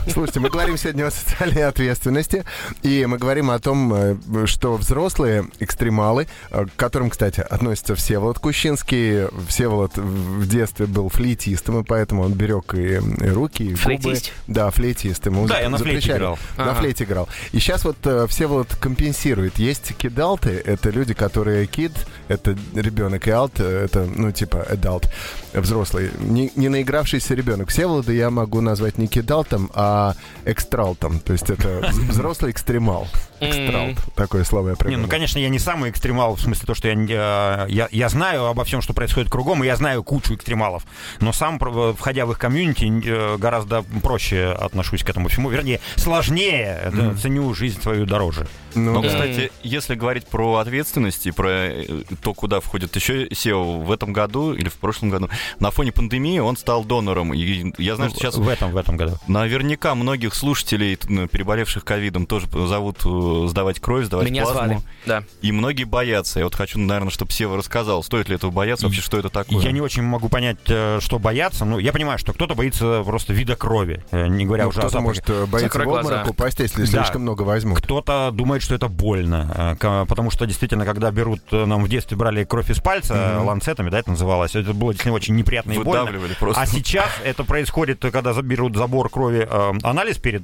Слушайте, 0.09 0.41
мы 0.41 0.51
говорим 0.51 0.77
сегодня 0.77 1.07
о 1.07 1.11
социальной 1.11 1.65
ответственности, 1.65 2.45
и 2.83 3.07
мы 3.07 3.19
говорим 3.19 3.51
о 3.51 3.59
том, 3.59 3.93
э, 3.95 4.17
что 4.47 4.77
взрослые 4.77 5.47
экстремалы, 5.61 6.29
э, 6.51 6.67
к 6.67 6.77
которым, 6.77 7.11
кстати, 7.11 7.41
относится 7.41 7.95
Всеволод 7.95 8.39
Кущинский. 8.39 9.29
Всеволод 9.49 9.97
в 9.97 10.47
детстве 10.47 10.87
был 10.87 11.09
флейтистом, 11.09 11.81
и 11.81 11.85
поэтому 11.85 12.23
он 12.23 12.33
берег 12.33 12.75
и, 12.75 12.97
руки, 13.31 13.63
и 13.63 13.69
губы. 13.69 13.79
Флейтист? 13.79 14.33
Да, 14.47 14.71
флейтист. 14.71 15.25
Ему 15.27 15.47
Да, 15.47 15.61
я 15.61 15.71
на 15.71 15.79
флейте 15.79 16.13
играл. 16.13 16.39
На 16.57 16.75
флейте 16.75 17.05
играл. 17.05 17.29
И 17.53 17.59
сейчас 17.59 17.85
вот 17.85 17.97
э, 18.05 18.27
Всеволод 18.29 18.75
компенсирует. 18.77 19.59
Есть 19.59 19.95
кидалты, 19.97 20.63
это 20.65 20.82
люди, 20.91 21.15
которые 21.15 21.67
кид, 21.67 21.93
это 22.29 22.57
ребенок, 22.75 23.27
и 23.27 23.31
э, 23.61 23.85
это, 23.85 24.05
ну, 24.05 24.33
типа, 24.33 24.67
adult, 24.71 25.09
взрослый. 25.55 26.11
Не, 26.21 26.51
не 26.57 26.69
наигравшийся 26.69 27.35
ребенок. 27.35 27.69
Всеволода 27.71 28.13
я 28.13 28.31
могу 28.31 28.61
назвать 28.61 28.99
не 28.99 29.07
кидалтом, 29.07 29.71
а 29.75 30.15
экстралтом. 30.45 31.21
То 31.21 31.33
есть 31.33 31.51
это 31.51 31.69
вз- 31.81 32.11
взрослый 32.11 32.51
экстремал. 32.53 33.07
Экстрал. 33.43 33.89
Такое 34.15 34.45
слово 34.45 34.69
я 34.69 34.73
Не, 34.73 34.77
придумал. 34.77 35.03
ну, 35.03 35.09
конечно, 35.09 35.39
я 35.39 35.49
не 35.49 35.59
самый 35.59 35.91
экстремал, 35.91 36.37
в 36.37 36.41
смысле 36.41 36.67
то, 36.67 36.75
что 36.75 36.89
я, 36.89 36.95
не- 36.95 37.07
э, 37.11 37.67
я, 37.69 37.89
я 37.91 38.09
знаю 38.09 38.47
обо 38.47 38.65
всем, 38.65 38.83
что 38.83 38.93
происходит 38.93 39.31
кругом, 39.31 39.63
и 39.63 39.67
я 39.67 39.77
знаю 39.77 40.03
кучу 40.03 40.35
экстремалов. 40.35 40.85
Но 41.21 41.33
сам, 41.33 41.59
про- 41.59 41.93
входя 41.95 42.27
в 42.27 42.33
их 42.33 42.39
комьюнити, 42.39 42.91
э, 43.05 43.37
гораздо 43.39 43.83
проще 44.03 44.47
отношусь 44.59 45.03
к 45.03 45.09
этому 45.11 45.29
всему. 45.29 45.51
Вернее, 45.51 45.81
сложнее, 45.97 46.81
э, 46.85 47.15
ценю 47.21 47.53
жизнь 47.55 47.81
свою 47.83 48.07
дороже. 48.07 48.47
Ну, 48.75 48.93
Но, 48.95 49.03
да. 49.03 49.09
кстати, 49.09 49.51
если 49.63 49.95
говорить 49.95 50.27
про 50.27 50.57
ответственность 50.57 51.27
и 51.27 51.31
про 51.31 51.51
э, 51.51 52.05
то, 52.23 52.33
куда 52.35 52.61
входит 52.61 52.95
еще 52.97 53.27
SEO 53.27 53.85
в 53.85 53.91
этом 53.93 54.13
году 54.13 54.55
или 54.55 54.69
в 54.69 54.75
прошлом 54.75 55.11
году, 55.11 55.29
на 55.59 55.71
фоне 55.71 55.93
пандемии 55.93 56.39
он 56.39 56.57
стал 56.57 56.85
донором. 56.85 57.35
И 57.35 57.73
я 57.79 57.97
знаю, 57.97 58.11
что 58.11 58.19
сейчас 58.21 58.37
В 58.37 58.49
этом, 58.49 58.73
в 58.73 58.77
этом 58.77 58.97
году. 58.97 59.17
наверняка 59.29 59.95
многих 59.95 60.35
слушателей, 60.35 60.97
переболевших 60.97 61.85
ковидом, 61.85 62.27
тоже 62.27 62.47
зовут 62.51 62.99
э, 63.05 63.09
сдавать 63.49 63.81
кровь, 63.81 64.07
сдавать 64.07 64.29
Меня 64.31 64.43
плазму. 64.43 64.59
звали. 64.65 64.81
Да. 65.07 65.25
И 65.41 65.53
многие 65.53 65.85
боятся. 65.85 66.39
Я 66.39 66.45
вот 66.47 66.55
хочу, 66.55 66.79
наверное, 66.79 67.11
чтобы 67.11 67.33
Сева 67.33 67.57
рассказал, 67.57 68.03
стоит 68.03 68.29
ли 68.29 68.37
этого 68.37 68.51
бояться, 68.51 68.87
вообще, 68.87 69.01
что 69.01 69.19
это 69.19 69.29
такое. 69.29 69.63
Я 69.63 69.73
не 69.73 69.81
очень 69.81 70.03
могу 70.03 70.29
понять, 70.29 70.59
э, 70.69 70.99
что 71.01 71.19
бояться. 71.19 71.65
Ну, 71.65 71.79
я 71.79 71.93
понимаю, 71.93 72.19
что 72.19 72.33
кто-то 72.33 72.55
боится 72.55 73.03
просто 73.05 73.33
вида 73.33 73.57
крови, 73.57 74.05
э, 74.11 74.27
не 74.29 74.45
говоря 74.47 74.65
Ну, 74.65 74.71
уже 74.71 74.81
о 74.81 74.89
запахе. 74.89 75.01
может 75.05 75.31
э, 75.31 75.47
боится 75.47 75.79
в 75.79 75.89
обморок 75.89 76.29
упасть, 76.31 76.61
если 76.61 76.83
Да. 76.83 76.87
слишком 76.87 77.23
много 77.23 77.43
возьмут. 77.43 77.79
Кто-то 77.81 78.31
думает, 78.33 78.63
что 78.63 78.75
это 78.75 78.89
больно, 78.89 79.77
потому 80.09 80.31
что 80.31 80.47
действительно, 80.47 80.85
когда 80.85 81.11
берут, 81.11 81.41
нам 81.51 81.83
в 81.85 81.89
детстве 81.89 82.17
брали 82.17 82.45
кровь 82.45 82.71
из 82.71 82.79
пальца 82.79 83.15
э, 83.15 83.39
ланцетами, 83.39 83.91
да, 83.91 83.99
это 83.99 84.11
называлось, 84.11 84.55
это 84.55 84.73
было 84.75 84.93
действительно 84.93 85.15
очень 85.17 85.35
неприятно 85.37 85.73
и 85.73 85.79
больно. 85.79 86.11
Просто. 86.39 86.61
А 86.63 86.67
сейчас 86.67 87.09
это 87.25 87.45
происходит, 87.45 88.01
когда 88.13 88.33
заберут 88.33 88.77
забор 88.77 89.09
крови, 89.09 89.49
анализ 89.83 90.19
перед 90.19 90.43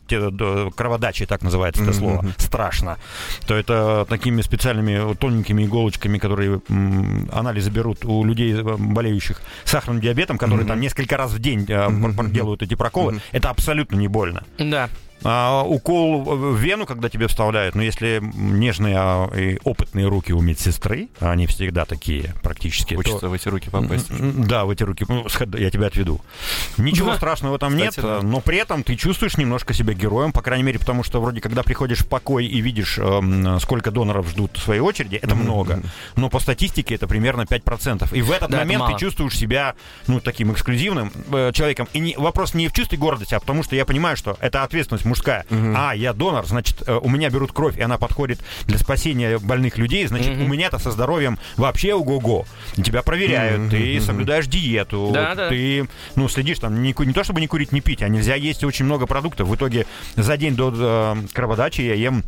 кроводачей, 0.74 1.26
так 1.26 1.42
называется 1.42 1.82
это 1.82 1.92
слово, 1.92 2.24
страшно, 2.36 2.77
то 3.46 3.54
это 3.54 4.06
такими 4.08 4.42
специальными 4.42 5.14
тоненькими 5.14 5.64
иголочками, 5.64 6.18
которые 6.18 6.60
анализы 7.32 7.70
берут 7.70 8.04
у 8.04 8.24
людей, 8.24 8.54
э, 8.54 8.62
болеющих 8.62 9.40
сахарным 9.64 10.00
диабетом, 10.00 10.38
которые 10.38 10.66
там 10.66 10.80
несколько 10.80 11.16
раз 11.16 11.32
в 11.32 11.38
день 11.38 11.66
э, 11.68 11.88
делают 12.30 12.62
эти 12.62 12.74
проколы, 12.74 13.20
это 13.32 13.50
абсолютно 13.50 13.96
не 13.96 14.08
больно. 14.08 14.44
Да. 14.58 14.88
А, 15.24 15.62
укол 15.64 16.22
в 16.22 16.56
вену, 16.58 16.86
когда 16.86 17.08
тебе 17.08 17.26
вставляют, 17.26 17.74
но 17.74 17.82
если 17.82 18.20
нежные 18.34 18.96
а, 18.98 19.28
и 19.36 19.58
опытные 19.64 20.06
руки 20.06 20.32
у 20.32 20.40
медсестры, 20.40 21.08
они 21.20 21.46
всегда 21.46 21.84
такие 21.84 22.34
практически, 22.42 22.90
то- 22.94 22.96
Хочется 23.02 23.28
в 23.28 23.32
эти 23.32 23.48
руки 23.48 23.68
попасть. 23.70 24.06
Да, 24.10 24.64
в 24.64 24.70
эти 24.70 24.82
руки. 24.84 25.04
Ну, 25.08 25.26
Я 25.58 25.70
тебя 25.70 25.86
отведу. 25.88 26.20
Ничего 26.76 27.10
Да. 27.10 27.16
страшного 27.16 27.58
там 27.58 27.76
нет, 27.76 27.90
Кстати, 27.90 28.06
да. 28.06 28.22
но 28.22 28.40
при 28.40 28.58
этом 28.58 28.82
ты 28.82 28.94
чувствуешь 28.96 29.36
немножко 29.36 29.74
себя 29.74 29.92
героем, 29.92 30.32
по 30.32 30.40
крайней 30.42 30.64
мере, 30.64 30.78
потому 30.78 31.02
что 31.02 31.20
вроде 31.20 31.40
когда 31.40 31.62
приходишь 31.62 31.98
в 32.00 32.06
покой 32.08 32.46
и 32.46 32.60
видишь, 32.60 32.98
эм, 32.98 33.58
сколько 33.60 33.90
доноров 33.90 34.28
ждут 34.28 34.56
в 34.56 34.62
своей 34.62 34.80
очереди, 34.80 35.16
это 35.16 35.34
много. 35.34 35.82
Но 36.16 36.28
по 36.30 36.38
статистике 36.38 36.94
это 36.94 37.06
примерно 37.08 37.44
5%. 37.46 38.12
И 38.12 38.22
в 38.22 38.30
этот 38.30 38.50
Да, 38.50 38.58
это 38.58 38.66
момент 38.66 38.80
мало. 38.82 38.92
ты 38.94 39.00
чувствуешь 39.00 39.36
себя, 39.36 39.74
ну, 40.06 40.20
таким 40.20 40.52
эксклюзивным 40.52 41.12
э, 41.32 41.50
человеком. 41.52 41.88
И 41.92 41.98
не- 41.98 42.14
вопрос 42.16 42.54
не 42.54 42.68
в 42.68 42.72
чувстве 42.72 42.98
гордости, 42.98 43.34
а 43.34 43.40
потому 43.40 43.62
что 43.62 43.74
я 43.76 43.84
понимаю, 43.84 44.16
что 44.16 44.36
это 44.40 44.62
ответственность 44.62 45.04
мужская. 45.08 45.44
А, 45.50 45.92
я 45.94 46.12
донор, 46.12 46.46
значит, 46.46 46.82
э, 46.86 46.96
у 46.96 47.08
меня 47.08 47.30
берут 47.30 47.52
кровь, 47.52 47.76
и 47.76 47.82
она 47.82 47.98
подходит 47.98 48.40
для 48.66 48.78
спасения 48.78 49.38
больных 49.38 49.78
людей, 49.78 50.06
значит, 50.06 50.30
у 50.38 50.46
меня-то 50.46 50.78
со 50.78 50.90
здоровьем 50.90 51.38
вообще 51.56 51.94
ого-го. 51.94 52.46
Тебя 52.76 53.02
проверяют, 53.02 53.70
ты 53.70 54.00
соблюдаешь 54.00 54.46
диету, 54.46 55.10
Да, 55.12 55.34
да. 55.34 55.48
ты, 55.48 55.88
ну, 56.14 56.28
следишь 56.28 56.58
там, 56.58 56.82
не, 56.82 56.94
не 56.98 57.12
то 57.12 57.24
чтобы 57.24 57.40
не 57.40 57.46
курить, 57.46 57.72
не 57.72 57.80
пить, 57.80 58.02
а 58.02 58.08
нельзя 58.08 58.34
есть 58.34 58.64
очень 58.64 58.84
много 58.84 59.06
продуктов. 59.06 59.48
В 59.48 59.54
итоге 59.54 59.86
за 60.16 60.36
день 60.36 60.54
до 60.54 60.72
э, 60.76 61.16
кроводачи 61.32 61.80
я 61.80 61.94
ем 61.94 62.22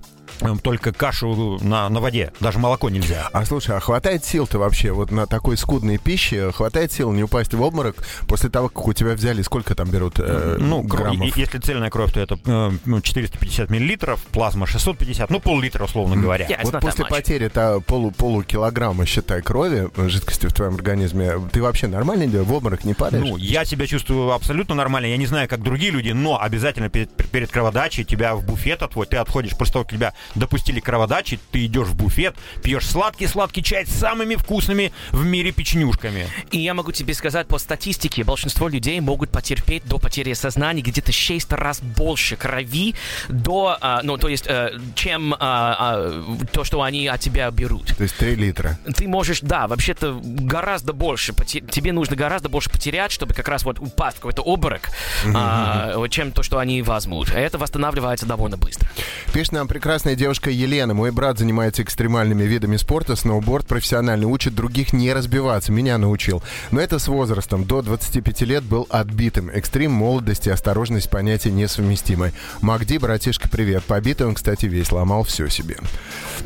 только 0.62 0.92
кашу 0.92 1.58
на, 1.62 1.88
на 1.88 2.00
воде, 2.00 2.32
даже 2.40 2.58
молоко 2.58 2.90
нельзя. 2.90 3.28
А 3.32 3.44
слушай, 3.44 3.76
а 3.76 3.80
хватает 3.80 4.24
сил-то 4.24 4.58
вообще 4.58 4.92
вот 4.92 5.10
на 5.10 5.26
такой 5.26 5.56
скудной 5.56 5.98
пище? 5.98 6.52
Хватает 6.52 6.92
сил 6.92 7.12
не 7.12 7.22
упасть 7.22 7.54
в 7.54 7.60
обморок 7.62 7.96
после 8.26 8.50
того, 8.50 8.68
как 8.68 8.86
у 8.86 8.92
тебя 8.92 9.14
взяли, 9.14 9.42
сколько 9.42 9.74
там 9.74 9.88
берут 9.90 10.14
э, 10.18 10.56
Ну, 10.58 10.82
граммов? 10.82 11.36
если 11.36 11.58
цельная 11.58 11.90
кровь, 11.90 12.12
то 12.12 12.20
это 12.20 12.38
э, 12.44 12.70
ну, 12.84 13.00
450 13.00 13.70
миллилитров, 13.70 14.20
плазма 14.24 14.66
650, 14.66 15.30
ну, 15.30 15.40
пол-литра, 15.40 15.84
условно 15.84 16.16
говоря. 16.16 16.46
Yeah, 16.46 16.60
it's 16.62 16.70
Вот 16.70 16.80
после 16.80 17.04
much. 17.04 17.08
потери 17.08 17.48
та 17.48 17.80
полу, 17.80 18.10
полукилограмма, 18.10 19.06
считай, 19.06 19.42
крови, 19.42 19.88
э, 19.96 20.08
жидкости 20.08 20.46
в 20.46 20.52
твоем 20.52 20.74
организме, 20.74 21.32
ты 21.52 21.62
вообще 21.62 21.86
нормально 21.86 22.24
идешь? 22.24 22.44
В 22.44 22.52
обморок 22.52 22.84
не 22.84 22.94
падаешь? 22.94 23.24
Ну, 23.24 23.36
я 23.36 23.64
себя 23.64 23.86
чувствую 23.86 24.32
абсолютно 24.32 24.74
нормально. 24.74 25.06
Я 25.06 25.16
не 25.16 25.26
знаю, 25.26 25.48
как 25.48 25.62
другие 25.62 25.90
люди, 25.92 26.10
но 26.10 26.40
обязательно 26.40 26.88
перед, 26.88 27.10
перед 27.30 27.50
кроводачей 27.50 28.04
тебя 28.04 28.34
в 28.34 28.44
буфет 28.44 28.82
отводят. 28.82 29.10
Ты 29.10 29.16
отходишь 29.16 29.56
после 29.56 29.72
того, 29.74 29.84
как 29.84 29.92
тебя 29.92 30.14
допустили 30.34 30.80
к 30.80 30.84
кроводаче, 30.84 31.38
ты 31.50 31.66
идешь 31.66 31.88
в 31.88 31.94
буфет, 31.94 32.34
пьешь 32.62 32.86
сладкий-сладкий 32.86 33.62
чай 33.62 33.86
с 33.86 33.90
самыми 33.90 34.36
вкусными 34.36 34.92
в 35.10 35.24
мире 35.24 35.52
печенюшками. 35.52 36.26
И 36.50 36.58
я 36.58 36.74
могу 36.74 36.92
тебе 36.92 37.14
сказать, 37.14 37.46
по 37.46 37.58
статистике, 37.58 38.24
большинство 38.24 38.68
людей 38.68 39.00
могут 39.00 39.30
потерпеть 39.30 39.84
до 39.86 39.98
потери 39.98 40.32
сознания 40.32 40.82
где-то 40.82 41.12
6 41.12 41.52
раз 41.52 41.80
больше 41.80 42.36
крови 42.36 42.94
до, 43.28 43.76
а, 43.80 44.00
ну, 44.02 44.16
то 44.16 44.28
есть, 44.28 44.46
э, 44.46 44.78
чем 44.94 45.34
а, 45.34 45.38
а, 45.40 46.36
то, 46.52 46.64
что 46.64 46.82
они 46.82 47.06
от 47.06 47.20
тебя 47.20 47.50
берут. 47.50 47.96
То 47.96 48.02
есть 48.02 48.16
3 48.16 48.34
литра. 48.36 48.78
Ты 48.96 49.08
можешь, 49.08 49.40
да, 49.40 49.66
вообще-то 49.66 50.18
гораздо 50.22 50.92
больше, 50.92 51.34
тебе 51.44 51.92
нужно 51.92 52.16
гораздо 52.16 52.48
больше 52.48 52.70
потерять, 52.70 53.12
чтобы 53.12 53.34
как 53.34 53.48
раз 53.48 53.64
вот 53.64 53.78
упасть 53.78 54.16
в 54.18 54.20
какой-то 54.20 54.42
обморок, 54.42 54.90
а, 55.34 56.08
чем 56.08 56.32
то, 56.32 56.42
что 56.42 56.58
они 56.58 56.82
возьмут. 56.82 57.30
Это 57.30 57.58
восстанавливается 57.58 58.26
довольно 58.26 58.56
быстро. 58.56 58.88
Пишет 59.32 59.52
нам 59.52 59.68
прекрасная 60.00 60.16
девушка 60.16 60.48
Елена. 60.48 60.94
Мой 60.94 61.10
брат 61.10 61.38
занимается 61.38 61.82
экстремальными 61.82 62.44
видами 62.44 62.78
спорта, 62.78 63.16
сноуборд 63.16 63.66
профессионально, 63.66 64.28
учит 64.28 64.54
других 64.54 64.94
не 64.94 65.12
разбиваться. 65.12 65.72
Меня 65.72 65.98
научил. 65.98 66.42
Но 66.70 66.80
это 66.80 66.98
с 66.98 67.06
возрастом. 67.06 67.66
До 67.66 67.82
25 67.82 68.40
лет 68.42 68.62
был 68.64 68.86
отбитым. 68.88 69.50
Экстрим, 69.50 69.92
молодость 69.92 70.46
и 70.46 70.50
осторожность 70.50 71.10
понятия 71.10 71.50
несовместимы. 71.50 72.32
Магди, 72.62 72.96
братишка, 72.96 73.50
привет. 73.50 73.84
Побитый 73.84 74.26
он, 74.26 74.34
кстати, 74.36 74.64
весь. 74.64 74.90
Ломал 74.90 75.24
все 75.24 75.50
себе. 75.50 75.76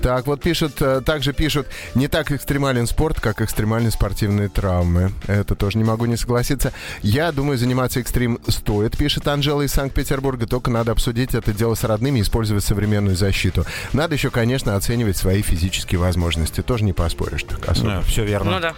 Так, 0.02 0.26
вот 0.26 0.42
пишут, 0.42 0.82
э, 0.82 1.00
также 1.00 1.32
пишут, 1.32 1.68
не 1.94 2.08
так 2.08 2.32
экстремален 2.32 2.88
спорт, 2.88 3.20
как 3.20 3.40
экстремальные 3.40 3.92
спортивные 3.92 4.48
травмы. 4.48 5.12
Это 5.28 5.54
тоже 5.54 5.78
не 5.78 5.84
могу 5.84 6.06
не 6.06 6.16
согласиться. 6.16 6.72
Я 7.02 7.30
думаю, 7.30 7.56
заниматься 7.56 8.00
экстрим 8.00 8.40
стоит, 8.48 8.98
пишет 8.98 9.28
Анжела 9.28 9.62
из 9.62 9.70
Санкт-Петербурга, 9.70 10.48
только 10.48 10.72
надо 10.72 10.90
обсудить 10.90 11.34
это 11.34 11.52
дело 11.52 11.76
с 11.76 11.84
родными 11.84 12.20
использовать 12.20 12.64
современную 12.64 13.14
защиту. 13.16 13.43
Надо 13.92 14.14
еще, 14.14 14.30
конечно, 14.30 14.76
оценивать 14.76 15.16
свои 15.16 15.42
физические 15.42 15.98
возможности. 15.98 16.62
Тоже 16.62 16.84
не 16.84 16.92
поспоришь 16.92 17.44
так 17.44 17.68
особо. 17.68 18.02
все 18.02 18.24
верно. 18.24 18.52
Ну 18.52 18.60
да. 18.60 18.74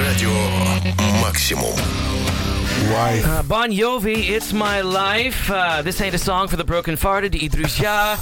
Радио 0.00 0.30
Максимум. 1.22 1.74
Wife. 2.84 3.24
Uh, 3.26 3.42
Bon 3.42 3.70
Jovi, 3.70 4.28
It's 4.28 4.52
My 4.52 4.82
Life. 4.82 5.50
Uh, 5.50 5.80
this 5.82 6.00
ain't 6.00 6.14
a 6.14 6.18
song 6.18 6.46
for 6.46 6.56
the 6.56 6.64
broken-hearted. 6.64 7.34
И, 7.34 7.48
друзья, 7.48 8.16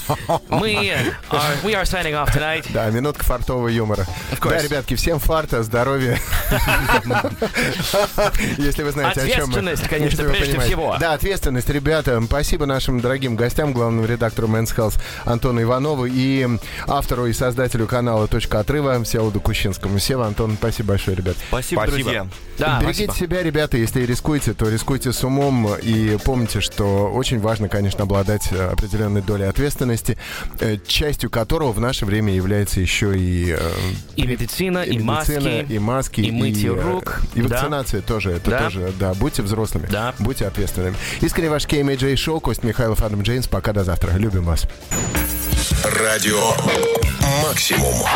мы 0.48 0.74
are, 1.30 1.54
we 1.64 1.74
are 1.74 1.84
signing 1.84 2.14
off 2.14 2.30
tonight. 2.32 2.64
Да, 2.72 2.88
минутка 2.90 3.24
фартового 3.24 3.68
юмора. 3.68 4.06
course. 4.40 4.50
Да, 4.50 4.62
ребятки, 4.62 4.94
всем 4.94 5.18
фарта, 5.18 5.62
здоровья. 5.64 6.18
Если 8.58 8.82
вы 8.84 8.92
знаете, 8.92 9.22
о 9.22 9.28
чем 9.28 9.50
мы. 9.50 9.58
Ответственность, 9.58 9.88
конечно, 9.88 10.24
прежде 10.24 10.44
понимаете. 10.46 10.74
всего. 10.74 10.96
Да, 11.00 11.12
ответственность, 11.14 11.68
ребята. 11.70 12.22
Спасибо 12.24 12.66
нашим 12.66 13.00
дорогим 13.00 13.36
гостям, 13.36 13.72
главному 13.72 14.06
редактору 14.06 14.46
Men's 14.48 14.74
Health 14.76 14.98
Антону 15.24 15.62
Иванову 15.62 16.06
и 16.06 16.46
автору 16.86 17.26
и 17.26 17.32
создателю 17.32 17.86
канала 17.86 18.28
«Точка 18.28 18.60
отрыва» 18.60 19.02
Всеволоду 19.04 19.40
Кущинскому. 19.40 19.98
Сева, 19.98 20.26
Антон, 20.26 20.56
спасибо 20.56 20.90
большое, 20.90 21.16
ребят. 21.16 21.36
Спасибо, 21.48 21.80
Спасибо. 21.82 22.02
друзья. 22.04 22.26
Да, 22.58 22.78
Берегите 22.80 23.04
спасибо. 23.06 23.34
себя, 23.34 23.42
ребята, 23.42 23.76
если 23.76 24.02
рискуете, 24.02 24.43
то 24.52 24.68
рискуйте 24.68 25.12
с 25.12 25.24
умом 25.24 25.74
и 25.82 26.18
помните, 26.24 26.60
что 26.60 27.10
очень 27.10 27.40
важно, 27.40 27.68
конечно, 27.68 28.02
обладать 28.04 28.48
э, 28.52 28.70
определенной 28.72 29.22
долей 29.22 29.44
ответственности, 29.44 30.18
э, 30.60 30.76
частью 30.86 31.30
которого 31.30 31.72
в 31.72 31.80
наше 31.80 32.04
время 32.04 32.34
является 32.34 32.80
еще 32.80 33.16
и, 33.16 33.56
э, 33.58 33.70
И 34.16 34.26
медицина, 34.26 34.82
и, 34.82 34.98
медицина, 34.98 35.06
маски. 35.60 35.72
и 35.72 35.78
маски, 35.78 36.20
и 36.20 36.30
мытье 36.30 36.76
э, 36.76 36.80
рук, 36.82 37.20
и 37.34 37.40
да. 37.42 37.48
вакцинация 37.48 38.02
тоже. 38.02 38.32
Это 38.32 38.50
Да. 38.50 38.58
тоже, 38.64 38.92
да. 38.98 39.14
Будьте 39.14 39.42
взрослыми, 39.42 39.86
Да. 39.90 40.14
будьте 40.18 40.46
ответственными. 40.46 40.96
Искренне 41.20 41.50
ваш 41.50 41.66
KMJ 41.66 42.16
Шоу, 42.16 42.40
Кость 42.40 42.64
Михайлов, 42.64 43.02
Адам 43.02 43.22
Джеймс. 43.22 43.46
Пока 43.48 43.72
до 43.72 43.84
завтра. 43.84 44.12
Любим 44.18 44.44
вас. 44.44 44.66
Радио 45.84 46.40
Максимум. 47.42 48.06